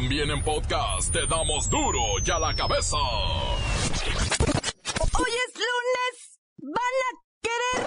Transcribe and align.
También 0.00 0.30
en 0.30 0.40
podcast 0.44 1.12
te 1.12 1.26
damos 1.26 1.68
duro 1.68 1.98
y 2.24 2.30
a 2.30 2.38
la 2.38 2.54
cabeza. 2.54 2.96
Hoy 5.18 5.32
es 5.44 5.54
lunes. 5.56 6.38
¿Van 6.58 6.94
a 7.02 7.10
querer? 7.42 7.80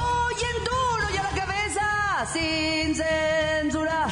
Hoy 0.00 0.34
en 0.42 0.64
duro 0.64 1.06
y 1.14 1.16
a 1.16 1.22
la 1.22 1.30
cabeza. 1.30 1.86
Sin 2.32 2.96
censura. 2.96 4.08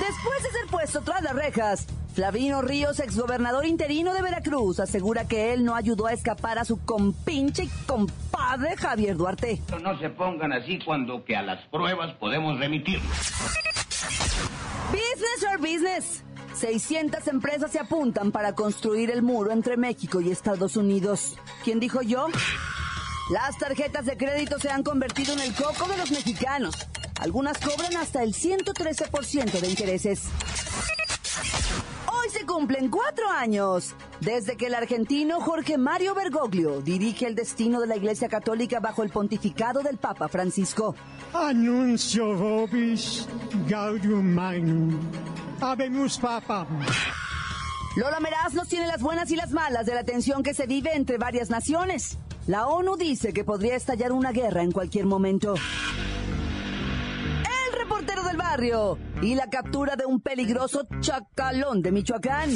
Después 0.00 0.42
de 0.42 0.50
ser 0.50 0.66
puesto 0.68 1.00
tras 1.02 1.22
las 1.22 1.34
rejas, 1.36 1.86
Flavino 2.14 2.62
Ríos, 2.62 3.00
exgobernador 3.00 3.66
interino 3.66 4.14
de 4.14 4.22
Veracruz, 4.22 4.78
asegura 4.78 5.26
que 5.26 5.52
él 5.52 5.64
no 5.64 5.74
ayudó 5.74 6.06
a 6.06 6.12
escapar 6.12 6.60
a 6.60 6.64
su 6.64 6.78
compinche 6.84 7.64
y 7.64 7.68
compadre 7.86 8.76
Javier 8.76 9.16
Duarte. 9.16 9.60
No 9.82 9.98
se 9.98 10.10
pongan 10.10 10.52
así 10.52 10.78
cuando 10.84 11.24
que 11.24 11.34
a 11.34 11.42
las 11.42 11.66
pruebas 11.66 12.14
podemos 12.14 12.56
remitirnos. 12.60 13.10
Business 14.92 15.52
or 15.52 15.58
business. 15.58 16.22
600 16.54 17.26
empresas 17.26 17.72
se 17.72 17.80
apuntan 17.80 18.30
para 18.30 18.54
construir 18.54 19.10
el 19.10 19.22
muro 19.22 19.50
entre 19.50 19.76
México 19.76 20.20
y 20.20 20.30
Estados 20.30 20.76
Unidos. 20.76 21.36
¿Quién 21.64 21.80
dijo 21.80 22.00
yo? 22.00 22.28
Las 23.32 23.58
tarjetas 23.58 24.06
de 24.06 24.16
crédito 24.16 24.60
se 24.60 24.70
han 24.70 24.84
convertido 24.84 25.32
en 25.32 25.40
el 25.40 25.52
coco 25.52 25.88
de 25.88 25.96
los 25.96 26.12
mexicanos. 26.12 26.76
Algunas 27.20 27.58
cobran 27.58 27.96
hasta 27.96 28.22
el 28.22 28.34
113% 28.34 29.60
de 29.60 29.68
intereses. 29.68 30.28
Cumplen 32.54 32.88
cuatro 32.88 33.28
años 33.28 33.96
desde 34.20 34.56
que 34.56 34.66
el 34.66 34.76
argentino 34.76 35.40
Jorge 35.40 35.76
Mario 35.76 36.14
Bergoglio 36.14 36.82
dirige 36.82 37.26
el 37.26 37.34
destino 37.34 37.80
de 37.80 37.88
la 37.88 37.96
Iglesia 37.96 38.28
Católica 38.28 38.78
bajo 38.78 39.02
el 39.02 39.10
pontificado 39.10 39.82
del 39.82 39.96
Papa 39.96 40.28
Francisco. 40.28 40.94
Annuncio 41.32 42.36
vobis 42.36 43.26
gaudium 43.68 44.32
magnum. 44.32 44.96
Habemus 45.60 46.16
papam. 46.16 46.68
Lola 47.96 48.20
Meraz 48.20 48.54
nos 48.54 48.68
tiene 48.68 48.86
las 48.86 49.02
buenas 49.02 49.32
y 49.32 49.36
las 49.36 49.50
malas 49.50 49.84
de 49.84 49.94
la 49.96 50.04
tensión 50.04 50.44
que 50.44 50.54
se 50.54 50.68
vive 50.68 50.94
entre 50.94 51.18
varias 51.18 51.50
naciones. 51.50 52.18
La 52.46 52.68
ONU 52.68 52.96
dice 52.96 53.32
que 53.32 53.42
podría 53.42 53.74
estallar 53.74 54.12
una 54.12 54.30
guerra 54.30 54.62
en 54.62 54.70
cualquier 54.70 55.06
momento. 55.06 55.54
Y 59.20 59.34
la 59.34 59.50
captura 59.50 59.96
de 59.96 60.06
un 60.06 60.20
peligroso 60.20 60.86
chacalón 61.00 61.82
de 61.82 61.90
Michoacán. 61.90 62.50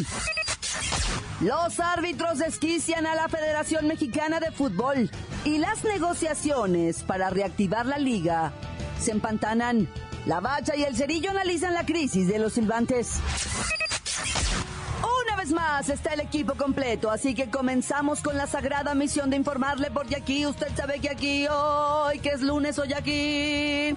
Los 1.41 1.81
árbitros 1.81 2.39
desquician 2.39 3.05
a 3.05 3.17
la 3.17 3.29
Federación 3.29 3.89
Mexicana 3.89 4.39
de 4.39 4.53
Fútbol 4.53 5.11
y 5.45 5.59
las 5.59 5.83
negociaciones 5.83 7.03
para 7.03 7.31
reactivar 7.31 7.85
la 7.85 7.99
liga 7.99 8.53
se 9.01 9.11
empantanan. 9.11 9.89
La 10.25 10.39
Bacha 10.39 10.77
y 10.77 10.85
el 10.85 10.95
Cerillo 10.95 11.31
analizan 11.31 11.75
la 11.75 11.85
crisis 11.85 12.29
de 12.29 12.39
los 12.39 12.53
silbantes. 12.53 13.15
Una 15.27 15.37
vez 15.37 15.51
más 15.51 15.89
está 15.89 16.15
el 16.15 16.21
equipo 16.21 16.55
completo, 16.55 17.11
así 17.11 17.35
que 17.35 17.51
comenzamos 17.51 18.21
con 18.21 18.37
la 18.37 18.47
sagrada 18.47 18.95
misión 18.95 19.31
de 19.31 19.37
informarle 19.37 19.91
porque 19.91 20.15
aquí 20.15 20.47
usted 20.47 20.69
sabe 20.77 21.01
que 21.01 21.11
aquí 21.11 21.49
hoy, 21.49 22.21
que 22.21 22.29
es 22.29 22.41
lunes 22.41 22.79
hoy 22.79 22.93
aquí. 22.93 23.97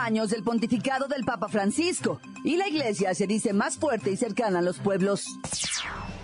Años 0.00 0.30
del 0.30 0.42
pontificado 0.42 1.06
del 1.06 1.24
Papa 1.24 1.48
Francisco 1.48 2.20
y 2.44 2.56
la 2.56 2.68
iglesia 2.68 3.14
se 3.14 3.26
dice 3.26 3.52
más 3.52 3.76
fuerte 3.76 4.10
y 4.10 4.16
cercana 4.16 4.60
a 4.60 4.62
los 4.62 4.78
pueblos. 4.78 5.26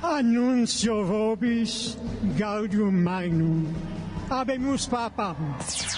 Annuncio 0.02 1.04
vobis 1.04 1.98
gaudium 2.38 2.94
magnum. 3.02 3.66
Habemus 4.28 4.86
papam. 4.86 5.36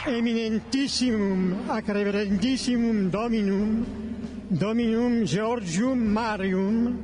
Eminentissimum 0.07 1.71
ac 1.71 1.89
reverendissimum 1.89 3.11
dominum. 3.11 3.85
Dominum 4.51 5.25
Georgium 5.25 5.99
Marium. 5.99 6.99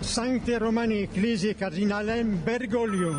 Sancte 0.00 0.58
Romani 0.58 1.02
Ecclesiae 1.02 1.54
Cardinalem 1.54 2.38
Bergoglio. 2.44 3.18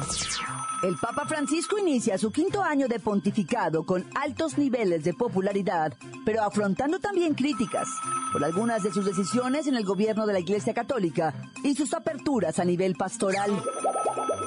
El 0.83 0.95
Papa 0.95 1.25
Francisco 1.25 1.79
inicia 1.79 2.19
su 2.19 2.31
quinto 2.31 2.61
año 2.61 2.87
de 2.87 2.99
pontificado 2.99 3.83
con 3.83 4.07
altos 4.13 4.59
niveles 4.59 5.03
de 5.03 5.13
popularidad, 5.15 5.93
pero 6.23 6.43
afrontando 6.43 6.99
también 6.99 7.33
críticas 7.33 7.87
por 8.31 8.43
algunas 8.43 8.83
de 8.83 8.93
sus 8.93 9.03
decisiones 9.03 9.65
en 9.65 9.75
el 9.75 9.83
gobierno 9.83 10.27
de 10.27 10.33
la 10.33 10.39
Iglesia 10.39 10.75
Católica 10.75 11.33
y 11.63 11.73
sus 11.73 11.95
aperturas 11.95 12.59
a 12.59 12.65
nivel 12.65 12.93
pastoral. 12.93 13.51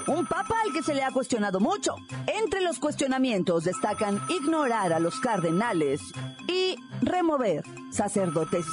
Un 0.06 0.24
papa 0.24 0.54
al 0.64 0.72
que 0.72 0.84
se 0.84 0.94
le 0.94 1.02
ha 1.02 1.10
cuestionado 1.10 1.58
mucho. 1.58 1.96
Entre 2.26 2.60
los 2.60 2.78
cuestionamientos 2.78 3.64
destacan 3.64 4.20
ignorar 4.28 4.92
a 4.92 5.00
los 5.00 5.18
cardenales 5.18 6.00
y 6.46 6.76
remover 7.02 7.64
sacerdotes. 7.90 8.66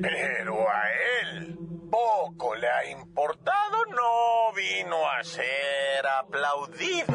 Pero 0.00 0.54
a 0.68 0.82
él 1.22 1.58
poco 1.90 2.54
le 2.54 2.68
ha 2.68 2.90
importado, 2.90 3.84
no 3.86 4.52
vino 4.54 4.96
a 5.10 5.22
ser 5.24 5.83
aplaudido, 6.06 7.14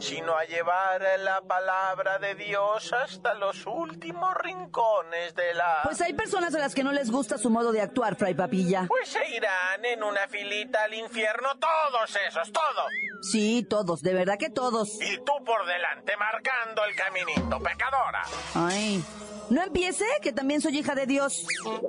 sino 0.00 0.36
a 0.36 0.44
llevar 0.44 1.02
la 1.20 1.40
palabra 1.40 2.18
de 2.18 2.34
Dios 2.34 2.92
hasta 2.92 3.34
los 3.34 3.66
últimos 3.66 4.34
rincones 4.34 5.34
de 5.34 5.54
la... 5.54 5.80
Pues 5.82 6.00
hay 6.00 6.12
personas 6.12 6.54
a 6.54 6.58
las 6.58 6.74
que 6.74 6.84
no 6.84 6.92
les 6.92 7.10
gusta 7.10 7.38
su 7.38 7.50
modo 7.50 7.72
de 7.72 7.80
actuar, 7.80 8.16
Fray 8.16 8.34
Papilla. 8.34 8.86
Pues 8.88 9.08
se 9.08 9.28
irán 9.30 9.84
en 9.84 10.02
una 10.02 10.28
filita 10.28 10.84
al 10.84 10.94
infierno 10.94 11.48
todos 11.58 12.16
esos, 12.28 12.52
todos. 12.52 12.86
Sí, 13.22 13.66
todos, 13.68 14.02
de 14.02 14.14
verdad 14.14 14.38
que 14.38 14.50
todos. 14.50 15.00
Y 15.00 15.16
tú 15.18 15.32
por 15.44 15.66
delante 15.66 16.16
marcando 16.16 16.84
el 16.84 16.94
caminito, 16.94 17.60
pecadora. 17.60 18.22
Ay, 18.54 19.02
no 19.50 19.62
empiece, 19.62 20.04
que 20.22 20.32
también 20.32 20.60
soy 20.60 20.78
hija 20.78 20.94
de 20.94 21.06
Dios. 21.06 21.46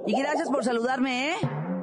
Y 0.07 0.19
gracias 0.19 0.49
por 0.49 0.63
saludarme, 0.63 1.33
¿eh? 1.33 1.37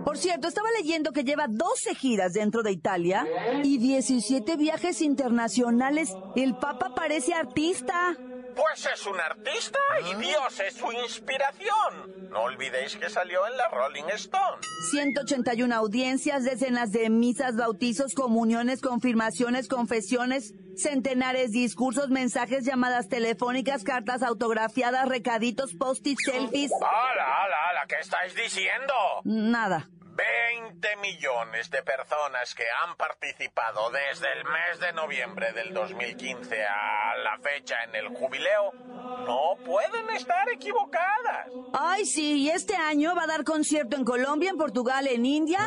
Por 0.07 0.19
cierto, 0.19 0.47
estaba 0.47 0.69
leyendo 0.81 1.13
que 1.13 1.25
lleva 1.25 1.47
12 1.49 1.97
giras 1.97 2.33
dentro 2.33 2.63
de 2.63 2.71
Italia 2.71 3.27
y 3.65 3.79
17 3.79 4.57
viajes 4.57 5.03
internacionales. 5.03 6.15
El 6.37 6.55
Papa 6.55 6.95
parece 6.95 7.35
artista. 7.35 8.17
Pues 8.55 8.87
es 8.87 9.05
un 9.05 9.19
artista 9.19 9.81
y 10.09 10.15
Dios 10.15 10.61
es 10.61 10.75
su 10.75 10.93
inspiración. 10.93 12.31
No 12.31 12.43
olvidéis 12.43 12.95
que 12.95 13.11
salió 13.11 13.49
en 13.49 13.57
la 13.57 13.69
Rolling 13.69 14.05
Stone. 14.15 14.63
181 14.93 15.75
audiencias, 15.75 16.45
decenas 16.45 16.93
de 16.93 17.11
misas, 17.11 17.57
bautizos, 17.57 18.15
comuniones, 18.15 18.83
confirmaciones, 18.83 19.67
confesiones, 19.67 20.55
centenares, 20.77 21.51
discursos, 21.51 22.11
mensajes, 22.11 22.65
llamadas 22.65 23.09
telefónicas, 23.09 23.83
cartas 23.83 24.23
autografiadas, 24.23 25.09
recaditos, 25.09 25.75
post-it, 25.75 26.17
selfies. 26.25 26.71
¡Hala, 26.81 27.43
hala, 27.43 27.57
hala! 27.71 27.87
¿Qué 27.89 27.97
estáis 28.01 28.37
diciendo? 28.37 28.95
Nada. 29.25 29.91
20 30.17 30.97
millones 30.97 31.71
de 31.71 31.83
personas 31.83 32.55
que 32.55 32.65
han 32.83 32.97
participado 32.97 33.91
desde 33.91 34.33
el 34.33 34.45
mes 34.45 34.81
de 34.81 34.93
noviembre 34.95 35.53
del 35.53 35.75
2015 35.75 36.65
a 36.65 37.17
la 37.17 37.39
fecha 37.39 37.77
en 37.85 37.95
el 37.95 38.09
jubileo 38.09 38.73
no 38.73 39.57
pueden 39.65 40.09
estar 40.11 40.49
equivocadas. 40.49 41.49
Ay, 41.73 42.07
sí, 42.07 42.45
y 42.45 42.51
este 42.51 42.77
año 42.77 43.15
va 43.15 43.25
a 43.25 43.27
dar 43.27 43.45
concierto 43.45 43.97
en 43.97 44.05
Colombia, 44.05 44.51
en 44.51 44.57
Portugal, 44.57 45.07
en 45.07 45.27
India, 45.27 45.61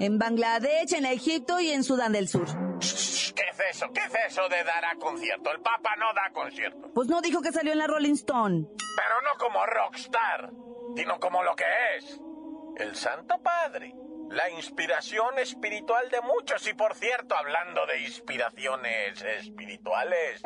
en 0.00 0.18
Bangladesh, 0.18 0.94
en 0.94 1.06
Egipto 1.06 1.60
y 1.60 1.70
en 1.70 1.82
Sudán 1.82 2.12
del 2.12 2.28
Sur. 2.28 2.46
¿Qué 2.80 3.42
es 3.50 3.76
eso? 3.76 3.90
¿Qué 3.92 4.00
es 4.00 4.14
eso 4.28 4.48
de 4.48 4.62
dar 4.64 4.84
a 4.84 4.96
concierto? 4.96 5.50
El 5.50 5.60
Papa 5.60 5.96
no 5.96 6.12
da 6.12 6.30
concierto. 6.32 6.90
Pues 6.94 7.08
no 7.08 7.20
dijo 7.20 7.40
que 7.40 7.52
salió 7.52 7.72
en 7.72 7.78
la 7.78 7.86
Rolling 7.86 8.14
Stone. 8.14 8.66
Pero 8.96 9.20
no 9.22 9.38
como 9.38 9.64
rockstar, 9.64 10.50
sino 10.96 11.18
como 11.18 11.42
lo 11.42 11.56
que 11.56 11.64
es. 11.96 12.20
El 12.76 12.96
Santo 12.96 13.40
Padre. 13.42 13.94
La 14.30 14.50
inspiración 14.50 15.38
espiritual 15.38 16.10
de 16.10 16.20
muchos. 16.22 16.66
Y 16.66 16.74
por 16.74 16.94
cierto, 16.94 17.36
hablando 17.36 17.86
de 17.86 18.00
inspiraciones 18.00 19.22
espirituales, 19.22 20.42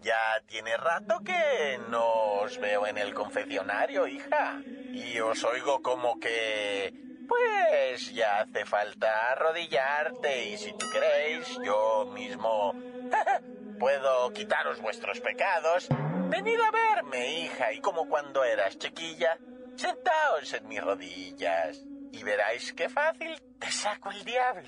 ya 0.00 0.42
tiene 0.46 0.76
rato 0.76 1.20
que 1.24 1.78
no 1.88 2.40
os 2.40 2.58
veo 2.58 2.86
en 2.86 2.98
el 2.98 3.14
confesionario, 3.14 4.06
hija. 4.08 4.60
Y 4.92 5.20
os 5.20 5.44
oigo 5.44 5.80
como 5.82 6.18
que 6.18 6.92
pues 7.28 8.12
ya 8.12 8.40
hace 8.40 8.64
falta 8.64 9.30
arrodillarte 9.30 10.46
y 10.46 10.58
si 10.58 10.72
tú 10.72 10.86
queréis, 10.92 11.56
yo 11.64 12.06
mismo 12.06 12.74
puedo 13.78 14.32
quitaros 14.32 14.80
vuestros 14.80 15.20
pecados. 15.20 15.86
Venid 16.28 16.58
a 16.60 16.70
verme, 16.72 17.40
hija, 17.40 17.72
y 17.72 17.80
como 17.80 18.08
cuando 18.08 18.42
eras 18.42 18.78
chiquilla, 18.78 19.38
sentaos 19.76 20.52
en 20.52 20.68
mis 20.68 20.82
rodillas 20.82 21.82
y 22.12 22.22
veráis 22.22 22.72
qué 22.72 22.88
fácil 22.88 23.40
te 23.58 23.70
saco 23.70 24.10
el 24.10 24.24
diablo. 24.24 24.62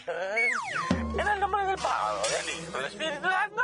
En 1.19 1.29
el 1.29 1.41
nombre 1.41 1.67
del 1.67 1.77
Padre, 1.77 2.29
del 2.39 2.63
Hijo 2.63 2.79
del 2.79 2.87
Espíritu 2.87 3.29
Santo. 3.29 3.63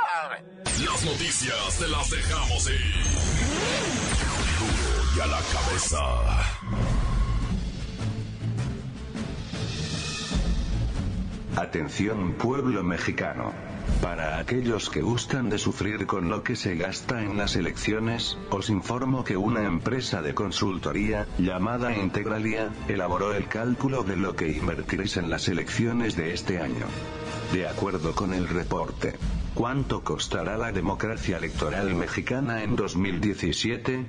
Las 0.85 1.05
noticias 1.05 1.79
te 1.79 1.89
las 1.89 2.11
dejamos 2.11 2.71
ir. 2.71 3.05
Duro 4.59 5.05
y 5.17 5.21
a 5.21 5.27
la 5.27 5.41
cabeza. 5.53 6.69
Atención 11.57 12.35
pueblo 12.35 12.83
mexicano. 12.85 13.68
Para 14.03 14.39
aquellos 14.39 14.91
que 14.91 15.03
gustan 15.03 15.49
de 15.51 15.59
sufrir 15.59 16.07
con 16.07 16.29
lo 16.29 16.45
que 16.45 16.55
se 16.55 16.77
gasta 16.77 17.23
en 17.25 17.37
las 17.37 17.57
elecciones, 17.57 18.39
os 18.51 18.71
informo 18.71 19.25
que 19.25 19.37
una 19.37 19.65
empresa 19.65 20.23
de 20.23 20.35
consultoría, 20.35 21.27
llamada 21.37 21.97
Integralia, 21.97 22.71
elaboró 22.87 23.35
el 23.35 23.49
cálculo 23.49 24.05
de 24.05 24.17
lo 24.17 24.37
que 24.37 24.53
invertiréis 24.53 25.17
en 25.17 25.29
las 25.31 25.49
elecciones 25.49 26.15
de 26.17 26.33
este 26.33 26.61
año. 26.61 26.87
De 27.53 27.67
acuerdo 27.67 28.15
con 28.15 28.33
el 28.35 28.47
reporte, 28.47 29.17
¿cuánto 29.55 30.05
costará 30.05 30.57
la 30.57 30.71
democracia 30.71 31.39
electoral 31.39 31.93
mexicana 31.97 32.63
en 32.63 32.77
2017? 32.77 34.07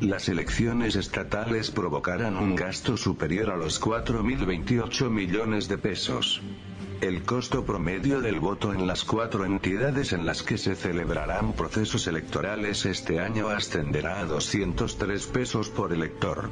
Las 0.00 0.28
elecciones 0.28 0.94
estatales 0.96 1.70
provocarán 1.72 2.36
un 2.36 2.54
gasto 2.54 2.96
superior 2.96 3.50
a 3.50 3.56
los 3.56 3.80
4.028 3.80 5.08
millones 5.10 5.66
de 5.68 5.78
pesos. 5.78 6.40
El 7.04 7.22
costo 7.22 7.66
promedio 7.66 8.22
del 8.22 8.40
voto 8.40 8.72
en 8.72 8.86
las 8.86 9.04
cuatro 9.04 9.44
entidades 9.44 10.14
en 10.14 10.24
las 10.24 10.42
que 10.42 10.56
se 10.56 10.74
celebrarán 10.74 11.52
procesos 11.52 12.06
electorales 12.06 12.86
este 12.86 13.20
año 13.20 13.50
ascenderá 13.50 14.20
a 14.20 14.24
203 14.24 15.26
pesos 15.26 15.68
por 15.68 15.92
elector. 15.92 16.48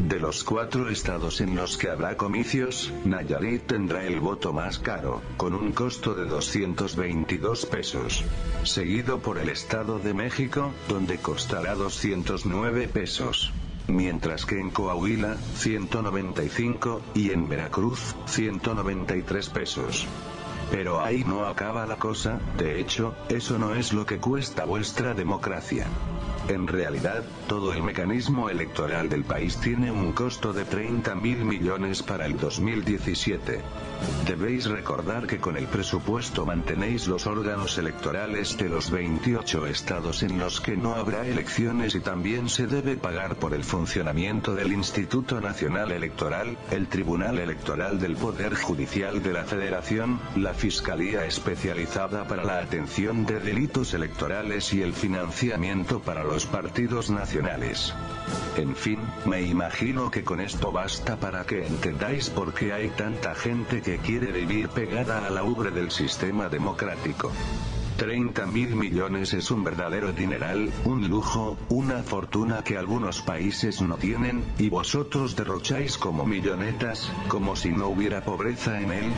De 0.00 0.18
los 0.18 0.42
cuatro 0.42 0.88
estados 0.88 1.40
en 1.40 1.54
los 1.54 1.78
que 1.78 1.90
habrá 1.90 2.16
comicios, 2.16 2.92
Nayarit 3.04 3.68
tendrá 3.68 4.04
el 4.04 4.18
voto 4.18 4.52
más 4.52 4.80
caro, 4.80 5.22
con 5.36 5.54
un 5.54 5.70
costo 5.70 6.16
de 6.16 6.24
222 6.24 7.66
pesos. 7.66 8.24
Seguido 8.64 9.20
por 9.20 9.38
el 9.38 9.48
Estado 9.48 10.00
de 10.00 10.12
México, 10.12 10.72
donde 10.88 11.18
costará 11.18 11.76
209 11.76 12.88
pesos 12.88 13.52
mientras 13.88 14.46
que 14.46 14.58
en 14.58 14.70
Coahuila, 14.70 15.36
195, 15.56 17.02
y 17.14 17.30
en 17.30 17.48
Veracruz, 17.48 18.14
193 18.26 19.48
pesos. 19.50 20.06
Pero 20.70 21.00
ahí 21.00 21.24
no 21.24 21.46
acaba 21.46 21.86
la 21.86 21.96
cosa, 21.96 22.40
de 22.58 22.80
hecho, 22.80 23.14
eso 23.28 23.58
no 23.58 23.74
es 23.74 23.92
lo 23.92 24.06
que 24.06 24.18
cuesta 24.18 24.64
vuestra 24.64 25.14
democracia. 25.14 25.86
En 26.48 26.66
realidad, 26.66 27.24
todo 27.48 27.72
el 27.72 27.82
mecanismo 27.82 28.50
electoral 28.50 29.08
del 29.08 29.24
país 29.24 29.56
tiene 29.60 29.90
un 29.90 30.12
costo 30.12 30.52
de 30.52 30.66
30 30.66 31.14
mil 31.14 31.44
millones 31.44 32.02
para 32.02 32.26
el 32.26 32.36
2017. 32.36 33.62
Debéis 34.26 34.66
recordar 34.66 35.26
que 35.26 35.38
con 35.38 35.56
el 35.56 35.66
presupuesto 35.66 36.44
mantenéis 36.44 37.06
los 37.06 37.26
órganos 37.26 37.78
electorales 37.78 38.58
de 38.58 38.68
los 38.68 38.90
28 38.90 39.66
estados 39.66 40.22
en 40.22 40.38
los 40.38 40.60
que 40.60 40.76
no 40.76 40.94
habrá 40.94 41.26
elecciones 41.26 41.94
y 41.94 42.00
también 42.00 42.50
se 42.50 42.66
debe 42.66 42.96
pagar 42.96 43.36
por 43.36 43.54
el 43.54 43.64
funcionamiento 43.64 44.54
del 44.54 44.72
Instituto 44.72 45.40
Nacional 45.40 45.92
Electoral, 45.92 46.58
el 46.70 46.88
Tribunal 46.88 47.38
Electoral 47.38 47.98
del 47.98 48.16
Poder 48.16 48.54
Judicial 48.54 49.22
de 49.22 49.32
la 49.32 49.44
Federación, 49.44 50.20
la 50.36 50.52
Fiscalía 50.52 51.24
Especializada 51.24 52.26
para 52.26 52.44
la 52.44 52.58
Atención 52.58 53.24
de 53.24 53.40
Delitos 53.40 53.94
Electorales 53.94 54.72
y 54.74 54.82
el 54.82 54.92
financiamiento 54.92 56.00
para 56.00 56.24
los 56.24 56.33
los 56.34 56.46
partidos 56.46 57.10
nacionales. 57.10 57.94
En 58.56 58.74
fin, 58.74 58.98
me 59.24 59.42
imagino 59.42 60.10
que 60.10 60.24
con 60.24 60.40
esto 60.40 60.72
basta 60.72 61.14
para 61.14 61.44
que 61.44 61.64
entendáis 61.64 62.28
por 62.28 62.52
qué 62.52 62.72
hay 62.72 62.88
tanta 62.88 63.36
gente 63.36 63.82
que 63.82 63.98
quiere 63.98 64.32
vivir 64.32 64.68
pegada 64.68 65.28
a 65.28 65.30
la 65.30 65.44
ubre 65.44 65.70
del 65.70 65.92
sistema 65.92 66.48
democrático. 66.48 67.30
30 67.98 68.46
mil 68.46 68.74
millones 68.74 69.32
es 69.32 69.52
un 69.52 69.62
verdadero 69.62 70.12
dineral, 70.12 70.72
un 70.84 71.08
lujo, 71.08 71.56
una 71.68 72.02
fortuna 72.02 72.64
que 72.64 72.76
algunos 72.76 73.22
países 73.22 73.80
no 73.80 73.96
tienen, 73.96 74.42
y 74.58 74.70
vosotros 74.70 75.36
derrocháis 75.36 75.96
como 75.96 76.26
millonetas, 76.26 77.12
como 77.28 77.54
si 77.54 77.68
no 77.68 77.86
hubiera 77.86 78.24
pobreza 78.24 78.80
en 78.80 78.90
él. 78.90 79.12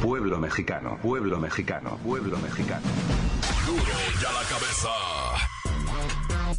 Pueblo 0.00 0.38
mexicano, 0.38 0.96
pueblo 1.02 1.38
mexicano, 1.38 1.98
pueblo 2.02 2.38
mexicano. 2.38 2.86
La 3.66 4.44
cabeza. 4.48 4.88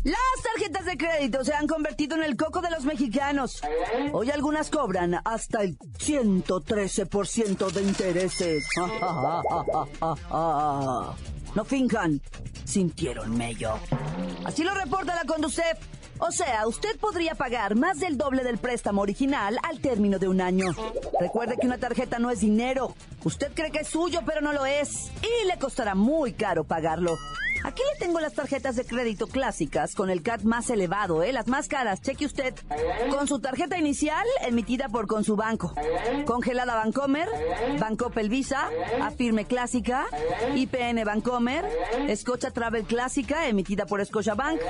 Las 0.03 0.43
tarjetas 0.43 0.85
de 0.85 0.97
crédito 0.97 1.45
se 1.45 1.53
han 1.53 1.65
convertido 1.65 2.17
en 2.17 2.23
el 2.23 2.35
coco 2.35 2.59
de 2.59 2.69
los 2.69 2.83
mexicanos. 2.83 3.61
Hoy 4.11 4.29
algunas 4.29 4.69
cobran 4.69 5.17
hasta 5.23 5.61
el 5.61 5.79
113% 5.79 7.71
de 7.71 7.81
intereses. 7.81 8.67
No 11.55 11.63
finjan, 11.65 12.21
sintieron 12.65 13.35
mello. 13.35 13.79
Así 14.45 14.63
lo 14.63 14.75
reporta 14.75 15.15
la 15.15 15.23
Conducef. 15.23 15.79
O 16.19 16.31
sea, 16.31 16.67
usted 16.67 16.97
podría 16.99 17.35
pagar 17.35 17.75
más 17.75 17.99
del 17.99 18.17
doble 18.17 18.43
del 18.43 18.57
préstamo 18.57 19.01
original 19.01 19.59
al 19.63 19.79
término 19.79 20.17
de 20.19 20.27
un 20.27 20.41
año. 20.41 20.65
Recuerde 21.19 21.57
que 21.59 21.67
una 21.67 21.77
tarjeta 21.77 22.19
no 22.19 22.31
es 22.31 22.39
dinero. 22.39 22.95
Usted 23.23 23.51
cree 23.53 23.71
que 23.71 23.79
es 23.79 23.87
suyo, 23.87 24.21
pero 24.25 24.41
no 24.41 24.51
lo 24.53 24.65
es. 24.65 25.11
Y 25.21 25.47
le 25.47 25.57
costará 25.59 25.95
muy 25.95 26.33
caro 26.33 26.63
pagarlo. 26.63 27.15
Aquí 27.67 27.81
le 27.93 27.99
tengo 27.99 28.21
las 28.21 28.31
tarjetas 28.31 28.77
de 28.77 28.85
crédito 28.85 29.27
clásicas 29.27 29.93
con 29.93 30.09
el 30.09 30.21
CAT 30.23 30.43
más 30.43 30.69
elevado, 30.69 31.21
¿eh? 31.21 31.33
Las 31.33 31.47
más 31.47 31.67
caras, 31.67 32.01
cheque 32.01 32.25
usted. 32.25 32.55
Con 33.11 33.27
su 33.27 33.39
tarjeta 33.39 33.77
inicial 33.77 34.25
emitida 34.41 34.87
por 34.87 35.05
Consubanco. 35.05 35.73
Congelada 36.25 36.75
Bancomer, 36.75 37.27
Bancopel 37.77 38.29
Visa, 38.29 38.69
Afirme 39.01 39.43
Clásica, 39.43 40.05
IPN 40.55 41.03
Bancomer, 41.03 41.65
Escocha 42.07 42.51
Travel 42.51 42.85
Clásica 42.85 43.49
emitida 43.49 43.85
por 43.85 43.99
Bank, 44.37 44.61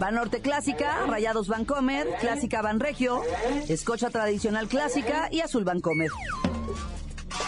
Banorte 0.00 0.40
Clásica, 0.40 1.06
Rayados 1.06 1.46
Bancomer, 1.46 2.08
Clásica 2.18 2.62
Banregio, 2.62 3.22
Escocha 3.68 4.10
Tradicional 4.10 4.66
Clásica 4.66 5.28
y 5.30 5.40
Azul 5.40 5.62
Bancomer. 5.62 6.10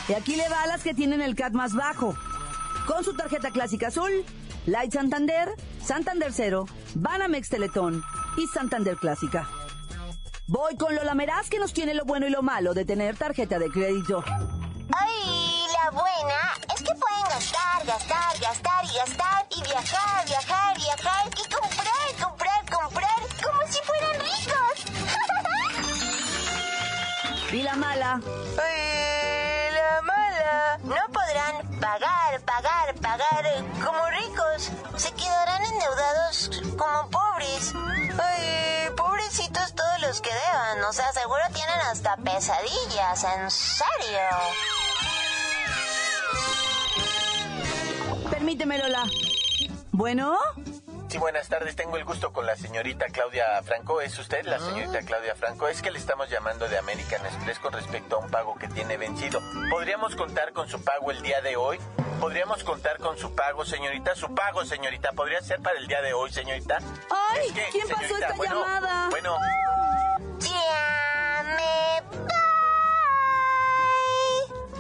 Y 0.09 0.13
aquí 0.13 0.37
le 0.37 0.49
va 0.49 0.63
a 0.63 0.69
las 0.69 0.85
que 0.85 0.95
tienen 0.95 1.21
el 1.21 1.35
CAT 1.35 1.55
más 1.55 1.75
bajo. 1.75 2.15
Con 2.87 3.03
su 3.03 3.15
tarjeta 3.15 3.51
clásica 3.51 3.89
azul, 3.89 4.25
Light 4.67 4.93
Santander, 4.93 5.55
Santander 5.85 6.33
Cero, 6.33 6.67
Banamex 6.95 7.49
Teletón 7.49 8.03
y 8.37 8.47
Santander 8.47 8.97
Clásica. 8.97 9.49
Voy 10.47 10.77
con 10.77 10.95
Lola 10.95 11.15
Meraz 11.15 11.49
que 11.49 11.59
nos 11.59 11.73
tiene 11.73 11.95
lo 11.95 12.05
bueno 12.05 12.27
y 12.27 12.31
lo 12.31 12.43
malo 12.43 12.73
de 12.75 12.85
tener 12.85 13.17
tarjeta 13.17 13.59
de 13.59 13.71
crédito. 13.71 14.23
Ay, 14.27 15.65
la 15.83 15.91
buena 15.91 16.55
es 16.75 16.83
que 16.83 16.95
pueden 16.95 17.25
gastar, 17.29 17.87
gastar, 17.87 18.41
gastar 18.41 18.85
y 18.85 18.97
gastar 18.99 19.47
y 19.51 19.63
viajar, 19.63 20.27
viajar, 20.27 20.77
viajar 20.77 21.31
y 21.33 21.53
comprar, 21.53 22.29
comprar, 22.29 22.71
comprar 22.71 23.21
como 23.43 23.67
si 23.69 23.79
fueran 23.85 24.21
ricos. 24.21 24.85
¿Y 27.53 27.63
la 27.63 27.75
mala? 27.75 28.21
Ay, 28.63 29.73
la 29.75 30.03
mala. 30.03 30.79
No 30.85 31.13
podrán 31.13 31.81
pagar, 31.81 32.41
pagar, 32.45 32.95
pagar 33.01 33.45
como 33.85 34.12
endeudados 35.83 36.51
como 36.77 37.11
pobres. 37.11 37.73
Ay, 38.19 38.91
pobrecitos 38.97 39.75
todos 39.75 40.01
los 40.03 40.21
que 40.21 40.31
deban. 40.31 40.85
O 40.85 40.93
sea, 40.93 41.13
seguro 41.13 41.41
tienen 41.53 41.81
hasta 41.91 42.17
pesadillas, 42.17 43.25
en 43.25 43.51
serio. 43.51 44.29
Permíteme, 48.31 48.79
Lola. 48.79 49.05
Bueno, 49.93 50.39
Sí, 51.09 51.19
buenas 51.19 51.47
tardes. 51.47 51.77
Tengo 51.77 51.99
el 51.99 52.07
gusto 52.07 52.33
con 52.33 52.47
la 52.47 52.57
señorita 52.57 53.05
Claudia 53.09 53.63
Franco. 53.63 54.01
¿Es 54.01 54.19
usted 54.19 54.47
la 54.47 54.59
señorita 54.59 55.01
Claudia 55.03 55.35
Franco? 55.35 55.69
Es 55.69 55.83
que 55.83 55.91
le 55.91 55.99
estamos 55.99 56.31
llamando 56.31 56.67
de 56.69 56.79
American 56.79 57.27
Express 57.27 57.59
con 57.59 57.75
respecto 57.75 58.17
a 58.17 58.21
un 58.21 58.31
pago 58.31 58.55
que 58.55 58.67
tiene 58.69 58.97
vencido. 58.97 59.39
¿Podríamos 59.71 60.17
contar 60.17 60.55
con 60.55 60.71
su 60.71 60.83
pago 60.83 61.11
el 61.11 61.21
día 61.21 61.43
de 61.43 61.57
hoy? 61.57 61.79
¿Podríamos 62.23 62.63
contar 62.63 62.99
con 62.99 63.19
su 63.19 63.35
pago, 63.35 63.65
señorita? 63.65 64.15
Su 64.15 64.33
pago, 64.33 64.65
señorita. 64.65 65.11
¿Podría 65.11 65.43
ser 65.43 65.61
para 65.61 65.77
el 65.77 65.89
día 65.89 66.01
de 66.03 66.13
hoy, 66.15 66.31
señorita? 66.31 66.79
¡Ay! 67.11 67.49
Es 67.49 67.53
que, 67.53 67.67
¿Quién 67.73 67.89
pasó 67.89 68.01
señorita, 68.01 68.27
esta 68.29 68.37
bueno, 68.37 68.61
llamada? 68.63 69.09
Bueno, 69.11 69.37
Ya 70.39 71.43
me 71.43 72.01
voy. 72.17 72.29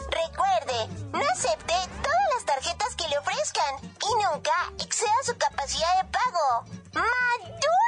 Recuerde, 0.08 0.86
no 1.10 1.24
acepte 1.32 1.74
todas 2.00 2.28
las 2.32 2.44
tarjetas 2.46 2.94
que 2.94 3.08
le 3.08 3.18
ofrezcan 3.18 3.74
y 3.82 4.22
nunca 4.22 4.52
exceda 4.78 5.10
su 5.24 5.36
capacidad 5.36 6.00
de 6.00 6.08
pago. 6.12 6.64
¡Madure! 6.92 7.81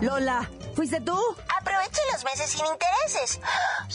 Lola, 0.00 0.48
¿fuiste 0.74 1.00
tú? 1.00 1.18
Aproveche 1.60 2.00
los 2.12 2.24
meses 2.24 2.50
sin 2.50 2.66
intereses. 2.66 3.40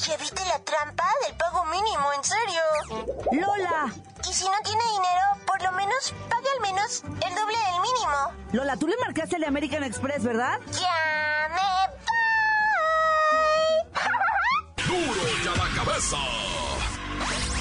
Y 0.07 0.11
evite 0.11 0.43
la 0.45 0.59
trampa 0.59 1.03
del 1.25 1.35
pago 1.37 1.65
mínimo, 1.65 2.13
en 2.13 2.23
serio. 2.23 2.61
Lola, 3.31 3.93
Y 4.27 4.33
si 4.33 4.45
no 4.45 4.55
tiene 4.63 4.83
dinero, 4.83 5.45
por 5.45 5.61
lo 5.61 5.71
menos 5.73 6.13
pague 6.29 6.47
al 6.55 6.61
menos 6.61 7.03
el 7.03 7.35
doble 7.35 7.57
del 7.57 7.81
mínimo. 7.81 8.31
Lola, 8.53 8.77
tú 8.77 8.87
le 8.87 8.97
marcaste 8.97 9.35
al 9.35 9.41
de 9.41 9.47
American 9.47 9.83
Express, 9.83 10.23
¿verdad? 10.23 10.59
Ya 10.71 11.49
me 11.49 11.61
voy. 11.61 11.87
Duro 14.87 15.21
y 15.43 15.47
a 15.47 15.55
la 15.55 15.75
cabeza. 15.83 16.17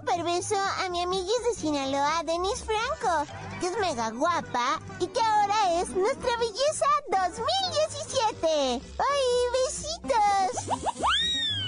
Super 0.00 0.24
beso 0.24 0.56
a 0.56 0.88
mi 0.88 1.02
amiguis 1.02 1.44
de 1.48 1.60
Sinaloa, 1.60 2.22
Denise 2.24 2.64
Franco, 2.64 3.30
que 3.60 3.68
es 3.68 3.78
mega 3.78 4.10
guapa 4.10 4.80
y 4.98 5.06
que 5.06 5.20
ahora 5.20 5.80
es 5.80 5.90
nuestra 5.90 6.36
belleza 6.38 6.86
2017. 7.10 8.82
¡Ay, 8.98 9.24
besitos! 9.66 10.78